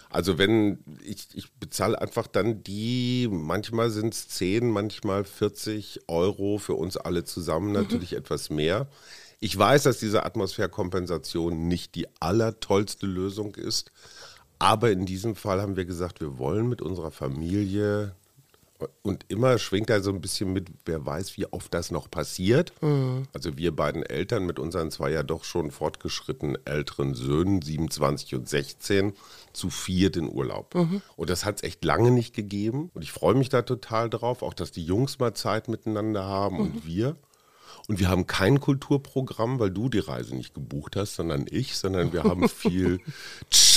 Also 0.09 0.37
wenn, 0.37 0.79
ich, 1.03 1.27
ich 1.33 1.51
bezahle 1.53 1.99
einfach 2.01 2.27
dann 2.27 2.63
die, 2.63 3.27
manchmal 3.29 3.89
sind 3.89 4.13
es 4.13 4.27
10, 4.29 4.69
manchmal 4.69 5.23
40 5.23 6.01
Euro 6.07 6.57
für 6.57 6.73
uns 6.73 6.97
alle 6.97 7.23
zusammen, 7.23 7.71
natürlich 7.71 8.13
etwas 8.13 8.49
mehr. 8.49 8.87
Ich 9.39 9.57
weiß, 9.57 9.83
dass 9.83 9.99
diese 9.99 10.25
Atmosphärekompensation 10.25 11.67
nicht 11.67 11.95
die 11.95 12.07
allertollste 12.19 13.05
Lösung 13.05 13.55
ist, 13.55 13.91
aber 14.59 14.91
in 14.91 15.05
diesem 15.05 15.35
Fall 15.35 15.61
haben 15.61 15.75
wir 15.75 15.85
gesagt, 15.85 16.21
wir 16.21 16.37
wollen 16.37 16.69
mit 16.69 16.81
unserer 16.81 17.11
Familie 17.11 18.15
und 19.01 19.25
immer 19.27 19.57
schwingt 19.57 19.89
da 19.89 20.01
so 20.01 20.11
ein 20.11 20.21
bisschen 20.21 20.53
mit, 20.53 20.69
wer 20.85 21.05
weiß, 21.05 21.37
wie 21.37 21.45
oft 21.47 21.73
das 21.73 21.91
noch 21.91 22.09
passiert. 22.09 22.73
Also 23.33 23.57
wir 23.57 23.75
beiden 23.75 24.03
Eltern 24.03 24.45
mit 24.45 24.59
unseren 24.59 24.91
zwei 24.91 25.11
ja 25.11 25.23
doch 25.23 25.43
schon 25.43 25.71
fortgeschritten 25.71 26.57
älteren 26.65 27.13
Söhnen, 27.13 27.61
27 27.61 28.35
und 28.35 28.49
16, 28.49 29.13
zu 29.53 29.69
viert 29.69 30.17
in 30.17 30.29
Urlaub. 30.29 30.75
Und 31.15 31.29
das 31.29 31.45
hat 31.45 31.57
es 31.57 31.63
echt 31.63 31.83
lange 31.85 32.11
nicht 32.11 32.33
gegeben. 32.33 32.89
Und 32.93 33.01
ich 33.01 33.11
freue 33.11 33.35
mich 33.35 33.49
da 33.49 33.61
total 33.61 34.09
drauf, 34.09 34.41
auch 34.41 34.53
dass 34.53 34.71
die 34.71 34.83
Jungs 34.85 35.19
mal 35.19 35.33
Zeit 35.33 35.67
miteinander 35.67 36.25
haben 36.25 36.59
und 36.59 36.85
wir. 36.85 37.15
Und 37.87 37.99
wir 37.99 38.09
haben 38.09 38.25
kein 38.25 38.59
Kulturprogramm, 38.59 39.59
weil 39.59 39.69
du 39.69 39.89
die 39.89 39.99
Reise 39.99 40.35
nicht 40.35 40.53
gebucht 40.53 40.95
hast, 40.95 41.15
sondern 41.15 41.45
ich, 41.49 41.77
sondern 41.77 42.13
wir 42.13 42.23
haben 42.23 42.49
viel 42.49 42.99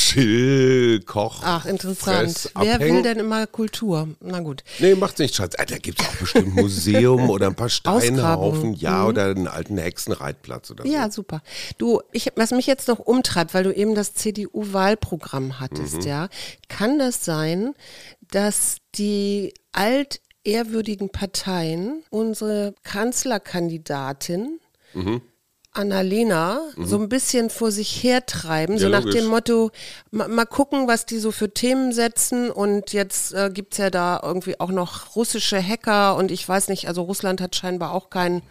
Chill, 0.09 1.01
Koch. 1.05 1.41
Ach, 1.43 1.67
interessant. 1.67 1.99
Fress, 2.33 2.51
Wer 2.59 2.77
Abhängen. 2.77 2.97
will 2.97 3.03
denn 3.03 3.19
immer 3.19 3.47
Kultur? 3.47 4.09
Na 4.21 4.41
gut. 4.41 4.65
Nee, 4.79 4.95
macht's 4.95 5.19
nicht, 5.19 5.35
Schatz. 5.35 5.55
Ah, 5.59 5.67
Da 5.67 5.77
gibt's 5.77 6.03
auch 6.03 6.15
bestimmt 6.17 6.49
ein 6.49 6.55
Museum 6.63 7.29
oder 7.29 7.47
ein 7.49 7.55
paar 7.55 7.69
Steinhaufen, 7.69 8.73
ja, 8.73 9.05
oder 9.07 9.27
einen 9.27 9.49
alten 9.49 9.77
Hexenreitplatz 9.77 10.71
oder 10.71 10.85
so. 10.85 10.91
Ja, 10.91 11.11
super. 11.11 11.43
Du, 11.77 12.01
ich, 12.13 12.33
was 12.37 12.53
mich 12.53 12.67
jetzt 12.67 12.89
noch 12.89 13.01
umtreibt, 13.01 13.53
weil 13.53 13.65
du 13.65 13.73
eben 13.75 13.95
das 13.95 14.15
CDU-Wahlprogramm 14.15 15.61
hattest, 15.61 16.05
ja, 16.05 16.29
kann 16.69 16.99
das 16.99 17.25
sein, 17.25 17.75
dass 18.31 18.77
die 18.95 19.53
altehrwürdigen 19.73 21.11
Parteien 21.11 22.03
unsere 22.11 22.75
Kanzlerkandidatin 22.83 24.59
Annalena 25.73 26.61
so 26.77 26.99
ein 26.99 27.09
bisschen 27.09 27.51
vor 27.51 27.71
sich 27.71 28.03
hertreiben, 28.03 28.79
so 28.79 28.85
Ja, 28.85 28.91
nach 28.91 29.05
logisch. 29.05 29.21
dem 29.21 29.27
Motto, 29.29 29.71
ma, 30.11 30.27
mal 30.29 30.45
gucken, 30.47 30.89
was 30.89 31.07
die 31.07 31.19
so 31.19 31.31
für 31.31 31.53
Themen 31.53 31.93
setzen 31.93 32.51
und 32.51 32.93
jetzt 32.93 33.33
äh, 33.35 33.51
gibt's 33.53 33.77
ja 33.79 33.91
da 33.91 34.21
irgendwie 34.23 34.59
auch 34.61 34.71
noch 34.71 35.15
russische 35.15 35.63
Hacker 35.63 36.17
und 36.17 36.31
ich 36.31 36.49
weiß 36.49 36.69
nicht, 36.69 36.89
also 36.89 37.03
Russland 37.03 37.41
hat 37.41 37.55
scheinbar 37.55 37.93
auch 37.93 38.11
kein 38.11 38.43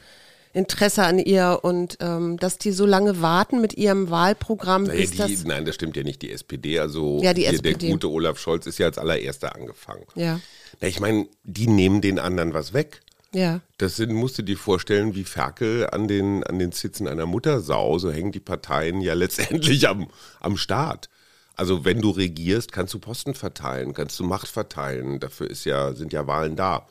Interesse 0.53 1.03
an 1.03 1.19
ihr 1.19 1.59
und 1.63 1.97
ähm, 1.99 2.37
dass 2.37 2.57
die 2.57 2.71
so 2.71 2.85
lange 2.85 3.21
warten 3.21 3.61
mit 3.61 3.73
ihrem 3.77 4.09
Wahlprogramm, 4.09 4.83
Naja, 4.83 5.03
ist 5.03 5.19
das, 5.19 5.27
die, 5.27 5.37
nein, 5.45 5.65
das 5.65 5.75
stimmt 5.75 5.97
ja 5.97 6.03
nicht. 6.03 6.21
Die 6.21 6.31
SPD, 6.31 6.79
also 6.79 7.19
Ja, 7.21 7.33
die 7.33 7.41
hier 7.41 7.51
SPD. 7.53 7.75
der 7.75 7.89
gute 7.91 8.09
Olaf 8.09 8.39
Scholz 8.39 8.65
ist 8.65 8.79
ja 8.79 8.87
als 8.87 8.97
allererster 8.97 9.53
angefangen. 9.55 10.05
ja, 10.15 10.39
Na, 10.79 10.87
ich 10.87 10.99
meine, 10.99 11.27
die 11.43 11.67
nehmen 11.67 12.01
den 12.01 12.17
anderen 12.17 12.53
was 12.53 12.73
weg. 12.73 13.01
Ja, 13.37 13.61
Das 13.77 13.95
sind, 13.97 14.13
musst 14.13 14.37
du 14.39 14.41
dir 14.41 14.57
vorstellen, 14.57 15.13
wie 15.13 15.23
Ferkel 15.23 15.87
an 15.91 16.07
den, 16.07 16.43
an 16.43 16.57
den 16.57 16.71
Sitzen 16.71 17.07
einer 17.07 17.27
Muttersau, 17.27 17.99
so 17.99 18.11
hängen 18.11 18.31
die 18.31 18.39
Parteien 18.39 18.99
ja 19.01 19.13
letztendlich 19.15 19.87
am, 19.87 20.07
am 20.39 20.57
Staat. 20.57 21.09
Also 21.55 21.85
wenn 21.85 22.01
du 22.01 22.11
regierst, 22.11 22.71
kannst 22.71 22.93
du 22.93 22.99
Posten 22.99 23.33
verteilen, 23.33 23.93
kannst 23.93 24.19
du 24.19 24.23
Macht 24.23 24.47
verteilen. 24.47 25.19
Dafür 25.19 25.49
ist 25.49 25.65
ja, 25.65 25.93
sind 25.93 26.13
ja 26.13 26.27
Wahlen 26.27 26.55
da. 26.55 26.87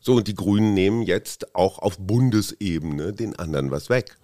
So, 0.00 0.16
und 0.16 0.28
die 0.28 0.34
Grünen 0.34 0.74
nehmen 0.74 1.00
jetzt 1.02 1.54
auch 1.54 1.78
auf 1.78 1.98
Bundesebene 1.98 3.14
den 3.14 3.38
anderen 3.38 3.70
was 3.70 3.88
weg. 3.88 4.16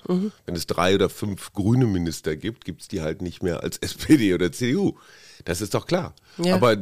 Wenn 0.44 0.56
es 0.56 0.66
drei 0.66 0.94
oder 0.94 1.08
fünf 1.08 1.54
grüne 1.54 1.87
Minister 1.87 2.37
gibt, 2.37 2.66
gibt 2.66 2.82
es 2.82 2.88
die 2.88 3.00
halt 3.00 3.22
nicht 3.22 3.42
mehr 3.42 3.62
als 3.62 3.78
SPD 3.82 4.34
oder 4.34 4.52
CDU. 4.52 4.98
Das 5.45 5.61
ist 5.61 5.75
doch 5.75 5.87
klar. 5.87 6.14
Ja. 6.38 6.54
Aber 6.57 6.76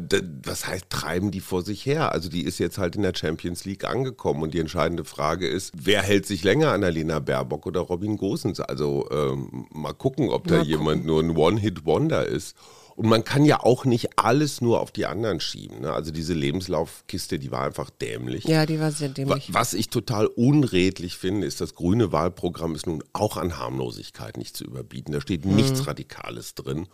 was 0.44 0.66
heißt, 0.66 0.90
treiben 0.90 1.30
die 1.30 1.40
vor 1.40 1.62
sich 1.62 1.84
her? 1.86 2.12
Also 2.12 2.28
die 2.28 2.42
ist 2.44 2.58
jetzt 2.58 2.78
halt 2.78 2.96
in 2.96 3.02
der 3.02 3.12
Champions 3.14 3.64
League 3.64 3.84
angekommen 3.84 4.42
und 4.42 4.54
die 4.54 4.60
entscheidende 4.60 5.04
Frage 5.04 5.48
ist, 5.48 5.72
wer 5.76 6.02
hält 6.02 6.26
sich 6.26 6.42
länger 6.44 6.72
an 6.72 6.84
Alena 6.84 7.18
Baerbock 7.18 7.66
oder 7.66 7.80
Robin 7.80 8.16
Gosens? 8.16 8.60
Also 8.60 9.08
ähm, 9.10 9.66
mal 9.72 9.92
gucken, 9.92 10.30
ob 10.30 10.46
da 10.46 10.56
Mal 10.56 10.66
jemand 10.66 11.04
nur 11.06 11.22
ein 11.22 11.36
One-Hit-Wonder 11.36 12.26
ist. 12.26 12.56
Und 12.96 13.08
man 13.10 13.24
kann 13.24 13.44
ja 13.44 13.60
auch 13.62 13.84
nicht 13.84 14.18
alles 14.18 14.62
nur 14.62 14.80
auf 14.80 14.90
die 14.90 15.04
anderen 15.04 15.38
schieben. 15.38 15.82
Ne? 15.82 15.92
Also 15.92 16.10
diese 16.10 16.32
Lebenslaufkiste, 16.32 17.38
die 17.38 17.50
war 17.50 17.62
einfach 17.62 17.90
dämlich. 17.90 18.44
ja, 18.44 18.64
die 18.64 18.80
war 18.80 18.90
sehr 18.90 19.10
dämlich. 19.10 19.52
Was 19.52 19.74
ich 19.74 19.90
total 19.90 20.26
unredlich 20.26 21.18
finde, 21.18 21.46
ist, 21.46 21.60
das 21.60 21.74
grüne 21.74 22.10
Wahlprogramm 22.12 22.74
ist 22.74 22.86
nun 22.86 23.04
auch 23.12 23.36
an 23.36 23.58
Harmlosigkeit 23.58 24.38
nicht 24.38 24.56
zu 24.56 24.64
überbieten. 24.64 25.12
Da 25.12 25.20
steht 25.20 25.44
Mhm. 25.44 25.56
nichts 25.56 25.86
Radikales 25.86 26.54
drin. 26.54 26.86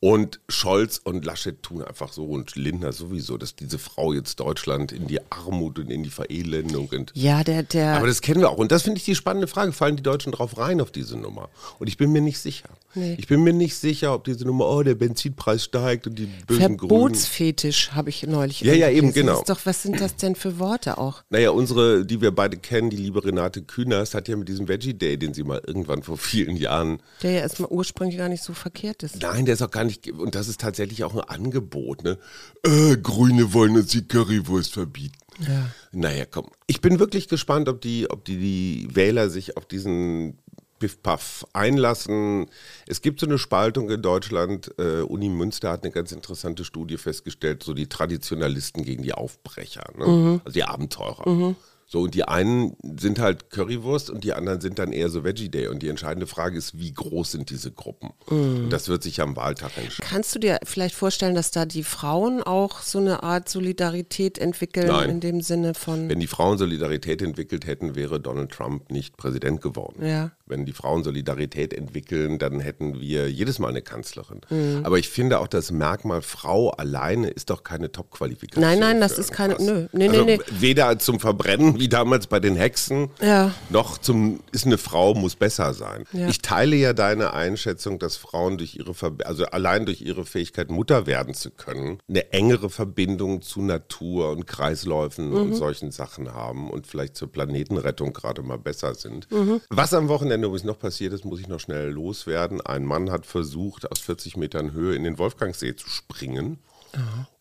Und 0.00 0.38
Scholz 0.48 1.00
und 1.02 1.24
Laschet 1.24 1.60
tun 1.60 1.82
einfach 1.82 2.12
so 2.12 2.26
und 2.26 2.54
Lindner 2.54 2.92
sowieso, 2.92 3.36
dass 3.36 3.56
diese 3.56 3.78
Frau 3.78 4.12
jetzt 4.12 4.38
Deutschland 4.38 4.92
in 4.92 5.08
die 5.08 5.18
Armut 5.30 5.80
und 5.80 5.90
in 5.90 6.04
die 6.04 6.10
Verelendung 6.10 6.88
und 6.90 7.10
Ja, 7.14 7.42
der, 7.42 7.64
der, 7.64 7.96
aber 7.96 8.06
das 8.06 8.20
kennen 8.20 8.40
wir 8.40 8.50
auch. 8.50 8.58
Und 8.58 8.70
das 8.70 8.82
finde 8.82 8.98
ich 8.98 9.04
die 9.04 9.16
spannende 9.16 9.48
Frage. 9.48 9.72
Fallen 9.72 9.96
die 9.96 10.04
Deutschen 10.04 10.30
drauf 10.30 10.56
rein 10.56 10.80
auf 10.80 10.92
diese 10.92 11.16
Nummer? 11.16 11.48
Und 11.80 11.88
ich 11.88 11.96
bin 11.96 12.12
mir 12.12 12.20
nicht 12.20 12.38
sicher. 12.38 12.68
Nee. 12.94 13.16
Ich 13.18 13.26
bin 13.26 13.42
mir 13.44 13.52
nicht 13.52 13.76
sicher, 13.76 14.14
ob 14.14 14.24
diese 14.24 14.44
Nummer, 14.44 14.68
oh, 14.68 14.82
der 14.82 14.94
Benzinpreis 14.94 15.64
steigt 15.64 16.06
und 16.06 16.18
die 16.18 16.26
bösen 16.46 16.76
Grünen. 16.76 16.90
Verbotsfetisch 16.90 17.92
habe 17.92 18.08
ich 18.08 18.26
neulich. 18.26 18.62
Ja, 18.62 18.72
ja, 18.72 18.88
eben, 18.88 19.12
genau. 19.12 19.38
Ist 19.38 19.48
doch, 19.48 19.60
was 19.64 19.82
sind 19.82 20.00
das 20.00 20.16
denn 20.16 20.34
für 20.34 20.58
Worte 20.58 20.98
auch? 20.98 21.22
Naja, 21.28 21.50
unsere, 21.50 22.06
die 22.06 22.20
wir 22.20 22.30
beide 22.30 22.56
kennen, 22.56 22.88
die 22.88 22.96
liebe 22.96 23.22
Renate 23.22 23.62
Künast, 23.62 24.14
hat 24.14 24.28
ja 24.28 24.36
mit 24.36 24.48
diesem 24.48 24.68
Veggie 24.68 24.94
Day, 24.94 25.18
den 25.18 25.34
sie 25.34 25.44
mal 25.44 25.60
irgendwann 25.66 26.02
vor 26.02 26.16
vielen 26.16 26.56
Jahren. 26.56 27.00
Der 27.22 27.32
ja 27.32 27.40
erstmal 27.40 27.70
ursprünglich 27.70 28.16
gar 28.16 28.30
nicht 28.30 28.42
so 28.42 28.54
verkehrt 28.54 29.02
ist. 29.02 29.20
Nein, 29.20 29.44
der 29.44 29.54
ist 29.54 29.62
auch 29.62 29.70
gar 29.70 29.84
nicht, 29.84 30.10
und 30.10 30.34
das 30.34 30.48
ist 30.48 30.60
tatsächlich 30.60 31.04
auch 31.04 31.14
ein 31.14 31.20
Angebot, 31.20 32.04
ne? 32.04 32.18
Äh, 32.64 32.96
Grüne 32.96 33.52
wollen 33.52 33.76
uns 33.76 33.88
die 33.88 34.06
Currywurst 34.06 34.72
verbieten. 34.72 35.18
Ja. 35.40 35.70
Naja, 35.92 36.24
komm. 36.28 36.46
Ich 36.66 36.80
bin 36.80 36.98
wirklich 36.98 37.28
gespannt, 37.28 37.68
ob 37.68 37.80
die, 37.80 38.10
ob 38.10 38.24
die, 38.24 38.38
die 38.38 38.88
Wähler 38.94 39.30
sich 39.30 39.56
auf 39.56 39.66
diesen 39.66 40.38
Piff-Puff 40.78 41.46
einlassen. 41.52 42.46
Es 42.86 43.02
gibt 43.02 43.20
so 43.20 43.26
eine 43.26 43.38
Spaltung 43.38 43.90
in 43.90 44.02
Deutschland. 44.02 44.72
Äh, 44.78 45.02
Uni 45.02 45.28
Münster 45.28 45.70
hat 45.70 45.84
eine 45.84 45.92
ganz 45.92 46.12
interessante 46.12 46.64
Studie 46.64 46.96
festgestellt, 46.96 47.62
so 47.62 47.74
die 47.74 47.88
Traditionalisten 47.88 48.84
gegen 48.84 49.02
die 49.02 49.12
Aufbrecher, 49.12 49.84
ne? 49.96 50.40
also 50.44 50.54
die 50.54 50.64
Abenteurer. 50.64 51.54
So, 51.90 52.02
und 52.02 52.14
die 52.14 52.24
einen 52.24 52.76
sind 52.98 53.18
halt 53.18 53.48
Currywurst 53.48 54.10
und 54.10 54.22
die 54.22 54.34
anderen 54.34 54.60
sind 54.60 54.78
dann 54.78 54.92
eher 54.92 55.08
so 55.08 55.24
Veggie 55.24 55.48
Day. 55.48 55.68
Und 55.68 55.82
die 55.82 55.88
entscheidende 55.88 56.26
Frage 56.26 56.58
ist, 56.58 56.78
wie 56.78 56.92
groß 56.92 57.30
sind 57.32 57.48
diese 57.48 57.72
Gruppen? 57.72 58.10
Und 58.26 58.68
das 58.68 58.90
wird 58.90 59.02
sich 59.02 59.22
am 59.22 59.36
Wahltag 59.36 59.70
entscheiden. 59.78 60.06
Kannst 60.06 60.34
du 60.34 60.38
dir 60.38 60.58
vielleicht 60.64 60.94
vorstellen, 60.94 61.34
dass 61.34 61.50
da 61.50 61.64
die 61.64 61.84
Frauen 61.84 62.42
auch 62.42 62.82
so 62.82 62.98
eine 62.98 63.22
Art 63.22 63.48
Solidarität 63.48 64.36
entwickeln 64.36 64.88
Nein. 64.88 65.08
in 65.08 65.20
dem 65.20 65.40
Sinne 65.40 65.72
von 65.72 66.10
Wenn 66.10 66.20
die 66.20 66.26
Frauen 66.26 66.58
Solidarität 66.58 67.22
entwickelt 67.22 67.66
hätten, 67.66 67.94
wäre 67.94 68.20
Donald 68.20 68.52
Trump 68.52 68.90
nicht 68.90 69.16
Präsident 69.16 69.62
geworden. 69.62 70.04
Ja. 70.06 70.32
Wenn 70.48 70.64
die 70.64 70.72
Frauen 70.72 71.04
Solidarität 71.04 71.72
entwickeln, 71.74 72.38
dann 72.38 72.60
hätten 72.60 73.00
wir 73.00 73.30
jedes 73.30 73.58
Mal 73.58 73.68
eine 73.68 73.82
Kanzlerin. 73.82 74.40
Mhm. 74.50 74.80
Aber 74.84 74.98
ich 74.98 75.08
finde 75.08 75.40
auch 75.40 75.48
das 75.48 75.70
Merkmal 75.70 76.22
Frau 76.22 76.70
alleine 76.70 77.28
ist 77.28 77.50
doch 77.50 77.62
keine 77.62 77.90
Top-Qualifikation. 77.92 78.62
Nein, 78.62 78.78
nein, 78.78 79.00
das 79.00 79.18
ist 79.18 79.32
keine- 79.32 79.56
nö. 79.58 79.86
Nee, 79.92 80.08
also 80.08 80.24
nee, 80.24 80.36
nee. 80.36 80.42
Weder 80.60 80.98
zum 80.98 81.20
Verbrennen 81.20 81.78
wie 81.80 81.88
damals 81.88 82.26
bei 82.26 82.40
den 82.40 82.56
Hexen, 82.56 83.10
Ja. 83.20 83.52
noch 83.70 83.98
zum 83.98 84.40
ist 84.52 84.66
eine 84.66 84.78
Frau 84.78 85.14
muss 85.14 85.34
besser 85.36 85.74
sein. 85.74 86.04
Ja. 86.12 86.28
Ich 86.28 86.40
teile 86.42 86.76
ja 86.76 86.92
deine 86.92 87.32
Einschätzung, 87.32 87.98
dass 87.98 88.16
Frauen 88.16 88.58
durch 88.58 88.76
ihre 88.76 89.00
Verb 89.00 89.22
also 89.26 89.44
allein 89.46 89.86
durch 89.86 90.00
ihre 90.02 90.24
Fähigkeit 90.24 90.70
Mutter 90.70 91.06
werden 91.06 91.34
zu 91.34 91.50
können, 91.50 91.98
eine 92.08 92.32
engere 92.32 92.70
Verbindung 92.70 93.42
zu 93.42 93.62
Natur 93.62 94.30
und 94.30 94.46
Kreisläufen 94.46 95.30
Mhm. 95.30 95.36
und 95.36 95.54
solchen 95.54 95.90
Sachen 95.90 96.34
haben 96.34 96.70
und 96.70 96.86
vielleicht 96.86 97.16
zur 97.16 97.32
Planetenrettung 97.32 98.12
gerade 98.12 98.42
mal 98.42 98.58
besser 98.58 98.94
sind. 98.94 99.30
Mhm. 99.32 99.60
Was 99.70 99.92
am 99.94 100.08
Wochenende 100.08 100.37
übrigens 100.42 100.64
noch 100.64 100.78
passiert 100.78 101.12
ist, 101.12 101.24
muss 101.24 101.40
ich 101.40 101.48
noch 101.48 101.60
schnell 101.60 101.90
loswerden. 101.90 102.60
Ein 102.60 102.84
Mann 102.84 103.10
hat 103.10 103.26
versucht, 103.26 103.90
aus 103.90 103.98
40 104.00 104.36
Metern 104.36 104.72
Höhe 104.72 104.94
in 104.94 105.04
den 105.04 105.18
Wolfgangsee 105.18 105.74
zu 105.76 105.88
springen 105.88 106.58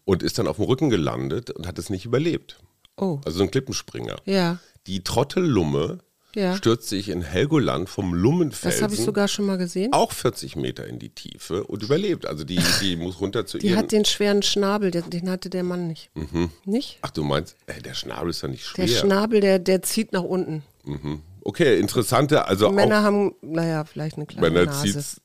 und 0.06 0.24
ist 0.24 0.38
dann 0.38 0.48
auf 0.48 0.58
dem 0.58 0.66
Rücken 0.66 0.90
gelandet 0.90 1.52
und 1.52 1.68
hat 1.68 1.78
es 1.80 1.90
nicht 1.90 2.06
überlebt. 2.06 2.60
Oh. 2.98 3.20
Also 3.26 3.38
so 3.40 3.44
ein 3.44 3.52
Klippenspringer. 3.52 4.18
Ja, 4.26 4.60
Die 4.88 5.04
Trottellumme 5.04 6.00
Ja. 6.36 6.56
stürzt 6.56 6.88
sich 6.90 7.10
in 7.10 7.22
Helgoland 7.22 7.90
vom 7.90 8.12
das 8.12 8.22
Lummenfelsen 8.22 8.84
habe 8.84 8.94
ich 8.94 9.02
sogar 9.04 9.28
schon 9.28 9.46
mal 9.46 9.58
gesehen. 9.58 9.92
auch 9.94 10.12
40 10.12 10.56
Meter 10.56 10.86
in 10.88 10.98
die 11.00 11.10
Tiefe 11.10 11.64
und 11.64 11.84
überlebt. 11.84 12.26
Also 12.26 12.44
die, 12.44 12.60
die 12.82 12.96
muss 12.96 13.20
runter 13.22 13.46
zu 13.46 13.58
Die 13.58 13.68
ihren... 13.68 13.78
hat 13.78 13.92
den 13.92 14.06
schweren 14.06 14.42
Schnabel, 14.44 14.92
den, 14.92 15.10
den 15.10 15.30
hatte 15.30 15.50
der 15.50 15.64
Mann 15.64 15.88
nicht. 15.88 16.10
Nicht? 16.66 17.00
Ach, 17.02 17.12
du 17.12 17.24
meinst, 17.24 17.56
äh, 17.68 17.82
der 17.82 17.94
Schnabel 17.94 18.30
ist 18.30 18.42
ja 18.42 18.48
nicht 18.48 18.66
schwer. 18.66 18.86
Der 18.86 18.94
Schnabel, 18.94 19.42
der, 19.42 19.60
der 19.60 19.82
zieht 19.82 20.12
nach 20.14 20.24
unten. 20.24 20.64
mhm. 20.86 21.22
Okay, 21.48 21.80
interessante, 21.80 22.46
also 22.46 22.70
Männer 22.72 23.00
auch 23.00 23.04
haben, 23.04 23.34
naja, 23.42 23.86
vielleicht 23.86 24.18
eine 24.18 24.26
kleine 24.26 24.50
Männer 24.50 24.66
Nase. 24.66 24.82
zieht's... 24.84 25.22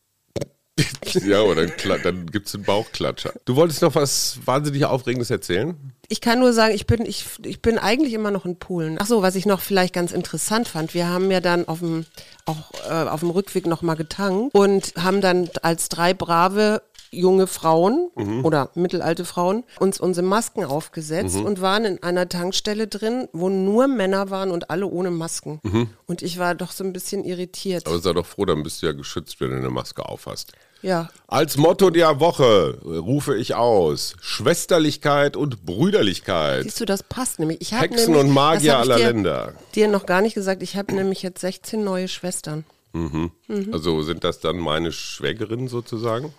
ja, 1.26 1.40
oder 1.42 1.62
Kla- 1.62 2.00
dann 2.00 2.26
gibt 2.26 2.46
es 2.46 2.54
einen 2.54 2.62
Bauchklatscher. 2.62 3.32
Du 3.44 3.56
wolltest 3.56 3.82
noch 3.82 3.96
was 3.96 4.38
wahnsinnig 4.44 4.84
Aufregendes 4.84 5.30
erzählen? 5.30 5.92
ich 6.12 6.20
kann 6.20 6.40
nur 6.40 6.52
sagen, 6.52 6.74
ich 6.74 6.86
bin, 6.86 7.06
ich, 7.06 7.24
ich 7.42 7.62
bin 7.62 7.78
eigentlich 7.78 8.12
immer 8.12 8.30
noch 8.30 8.44
in 8.44 8.58
Polen. 8.58 8.98
Ach 9.00 9.06
so, 9.06 9.22
was 9.22 9.34
ich 9.34 9.46
noch 9.46 9.60
vielleicht 9.60 9.94
ganz 9.94 10.12
interessant 10.12 10.68
fand, 10.68 10.92
wir 10.92 11.08
haben 11.08 11.30
ja 11.30 11.40
dann 11.40 11.66
auf 11.66 11.78
dem, 11.78 12.04
auch 12.44 12.70
äh, 12.86 13.08
auf 13.08 13.20
dem 13.20 13.30
Rückweg 13.30 13.66
nochmal 13.66 13.96
getankt 13.96 14.54
und 14.54 14.92
haben 14.98 15.22
dann 15.22 15.48
als 15.62 15.88
drei 15.88 16.12
brave 16.12 16.82
junge 17.12 17.46
Frauen 17.46 18.10
mhm. 18.16 18.44
oder 18.44 18.70
mittelalte 18.74 19.24
Frauen 19.24 19.64
uns 19.78 20.00
unsere 20.00 20.26
Masken 20.26 20.64
aufgesetzt 20.64 21.36
mhm. 21.36 21.44
und 21.44 21.60
waren 21.60 21.84
in 21.84 22.02
einer 22.02 22.28
Tankstelle 22.28 22.88
drin, 22.88 23.28
wo 23.32 23.48
nur 23.48 23.86
Männer 23.86 24.30
waren 24.30 24.50
und 24.50 24.70
alle 24.70 24.86
ohne 24.86 25.10
Masken. 25.10 25.60
Mhm. 25.62 25.90
Und 26.06 26.22
ich 26.22 26.38
war 26.38 26.54
doch 26.54 26.72
so 26.72 26.82
ein 26.82 26.92
bisschen 26.92 27.24
irritiert. 27.24 27.86
Aber 27.86 27.98
sei 27.98 28.12
doch 28.12 28.26
froh, 28.26 28.46
dann 28.46 28.62
bist 28.62 28.82
du 28.82 28.86
ja 28.86 28.92
geschützt, 28.92 29.40
wenn 29.40 29.50
du 29.50 29.56
eine 29.56 29.70
Maske 29.70 30.04
aufhast. 30.04 30.52
Ja. 30.80 31.10
Als 31.28 31.56
Motto 31.56 31.90
der 31.90 32.18
Woche 32.18 32.78
rufe 32.82 33.36
ich 33.36 33.54
aus: 33.54 34.16
Schwesterlichkeit 34.20 35.36
und 35.36 35.64
Brüderlichkeit. 35.64 36.64
Siehst 36.64 36.80
du, 36.80 36.84
das 36.84 37.04
passt 37.04 37.38
nämlich. 37.38 37.60
Ich 37.60 37.72
Hexen 37.72 38.12
nämlich, 38.12 38.24
und 38.24 38.30
Magier 38.34 38.78
aller 38.78 38.96
dir, 38.96 39.12
Länder. 39.12 39.54
Dir 39.76 39.86
noch 39.86 40.06
gar 40.06 40.22
nicht 40.22 40.34
gesagt, 40.34 40.62
ich 40.62 40.76
habe 40.76 40.92
nämlich 40.92 41.22
jetzt 41.22 41.40
16 41.40 41.84
neue 41.84 42.08
Schwestern. 42.08 42.64
Mhm. 42.92 43.30
Mhm. 43.46 43.68
Also 43.72 44.02
sind 44.02 44.24
das 44.24 44.40
dann 44.40 44.58
meine 44.58 44.92
Schwägerinnen 44.92 45.68
sozusagen? 45.68 46.34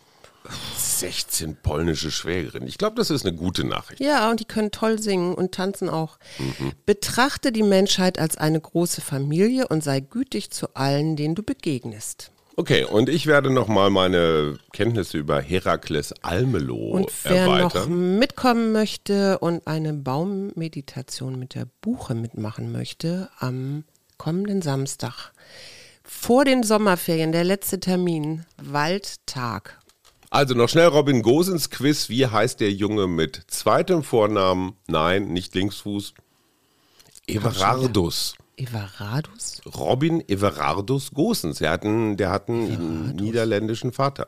16 0.77 1.57
polnische 1.61 2.11
Schwägerinnen. 2.11 2.67
Ich 2.67 2.77
glaube, 2.77 2.95
das 2.95 3.09
ist 3.09 3.25
eine 3.25 3.35
gute 3.35 3.65
Nachricht. 3.65 4.01
Ja, 4.01 4.29
und 4.29 4.39
die 4.39 4.45
können 4.45 4.71
toll 4.71 4.99
singen 4.99 5.33
und 5.33 5.53
tanzen 5.53 5.89
auch. 5.89 6.17
Mhm. 6.37 6.73
Betrachte 6.85 7.51
die 7.51 7.63
Menschheit 7.63 8.19
als 8.19 8.37
eine 8.37 8.59
große 8.59 9.01
Familie 9.01 9.67
und 9.67 9.83
sei 9.83 9.99
gütig 9.99 10.51
zu 10.51 10.75
allen, 10.75 11.15
denen 11.15 11.35
du 11.35 11.43
begegnest. 11.43 12.31
Okay, 12.55 12.83
und 12.83 13.09
ich 13.09 13.25
werde 13.25 13.49
nochmal 13.49 13.89
meine 13.89 14.59
Kenntnisse 14.73 15.17
über 15.17 15.41
Herakles 15.41 16.13
Almelo 16.21 16.75
und 16.75 17.11
wer 17.23 17.35
erweitern. 17.35 17.69
noch 17.71 17.87
mitkommen 17.87 18.71
möchte 18.71 19.39
und 19.39 19.65
eine 19.65 19.93
Baummeditation 19.93 21.39
mit 21.39 21.55
der 21.55 21.65
Buche 21.81 22.13
mitmachen 22.13 22.71
möchte, 22.71 23.29
am 23.39 23.85
kommenden 24.17 24.61
Samstag. 24.61 25.31
Vor 26.03 26.45
den 26.45 26.61
Sommerferien, 26.61 27.31
der 27.31 27.43
letzte 27.43 27.79
Termin, 27.79 28.45
Waldtag. 28.61 29.79
Also 30.33 30.55
noch 30.55 30.67
schnell 30.67 30.87
Robin 30.87 31.21
Gosens 31.21 31.69
Quiz. 31.69 32.09
Wie 32.09 32.25
heißt 32.25 32.59
der 32.59 32.71
Junge 32.71 33.05
mit 33.05 33.43
zweitem 33.45 34.01
Vornamen? 34.01 34.75
Nein, 34.87 35.27
nicht 35.27 35.53
Linksfuß. 35.53 36.15
Everardus. 37.27 38.33
Everardus? 38.57 39.61
Robin 39.77 40.27
Everardus 40.27 41.11
Gosens. 41.11 41.61
Er 41.61 41.69
hat 41.69 41.85
einen, 41.85 42.17
der 42.17 42.31
hat 42.31 42.49
einen 42.49 42.65
Everardus. 42.65 43.21
niederländischen 43.21 43.91
Vater. 43.91 44.27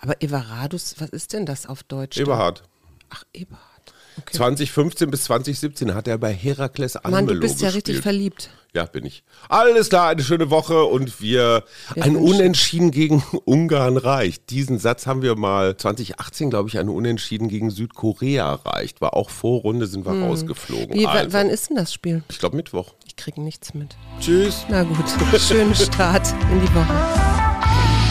Aber 0.00 0.20
Everardus, 0.20 0.96
was 0.98 1.10
ist 1.10 1.32
denn 1.32 1.46
das 1.46 1.66
auf 1.66 1.84
Deutsch? 1.84 2.18
Eberhard. 2.18 2.64
Ach, 3.10 3.22
Eberhard. 3.32 3.94
Okay. 4.18 4.36
2015 4.36 5.08
bis 5.08 5.22
2017 5.22 5.94
hat 5.94 6.08
er 6.08 6.18
bei 6.18 6.32
Herakles 6.32 6.96
Almelo 6.96 7.26
Mann, 7.26 7.34
du 7.36 7.40
bist 7.40 7.60
ja 7.60 7.68
gespielt. 7.68 7.88
richtig 7.88 8.02
verliebt. 8.02 8.50
Ja, 8.76 8.86
bin 8.86 9.04
ich. 9.06 9.22
Alles 9.48 9.88
klar, 9.88 10.08
eine 10.08 10.22
schöne 10.24 10.50
Woche 10.50 10.82
und 10.84 11.20
wir, 11.20 11.62
Wir 11.94 12.02
ein 12.02 12.16
Unentschieden 12.16 12.90
gegen 12.90 13.22
Ungarn 13.44 13.96
reicht. 13.96 14.50
Diesen 14.50 14.80
Satz 14.80 15.06
haben 15.06 15.22
wir 15.22 15.36
mal 15.36 15.76
2018, 15.76 16.50
glaube 16.50 16.68
ich, 16.68 16.78
ein 16.78 16.88
Unentschieden 16.88 17.46
gegen 17.48 17.70
Südkorea 17.70 18.50
erreicht. 18.50 19.00
War 19.00 19.14
auch 19.14 19.30
Vorrunde, 19.30 19.86
sind 19.86 20.04
wir 20.04 20.20
rausgeflogen. 20.20 20.90
Hm. 20.90 20.98
Wie, 21.00 21.04
wa- 21.04 21.10
also, 21.12 21.32
Wann 21.34 21.50
ist 21.50 21.68
denn 21.70 21.76
das 21.76 21.92
Spiel? 21.92 22.24
ich 22.28 22.40
glaube 22.40 22.56
Mittwoch. 22.56 22.94
Ich 23.06 23.14
kriege 23.14 23.40
nichts 23.40 23.74
mit. 23.74 23.94
Tschüss. 24.20 24.66
Na 24.68 24.82
gut, 24.82 24.96
schönen 25.40 25.74
Start 25.76 26.26
in 26.50 26.60
die 26.60 26.74
Woche. 26.74 28.04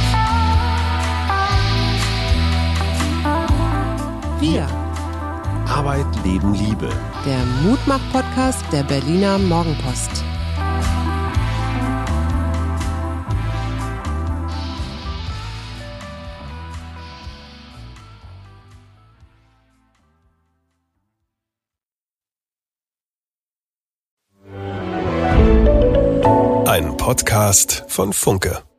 Wir, 4.39 4.67
Arbeit, 5.67 6.06
Leben, 6.26 6.54
Liebe. 6.54 6.89
der 7.26 7.45
Mutmach-Podcast 7.63 8.63
der 8.71 8.84
Berliner 8.84 9.38
Morgenpost. 9.38 10.23
Podcast 27.13 27.84
von 27.89 28.12
Funke. 28.12 28.73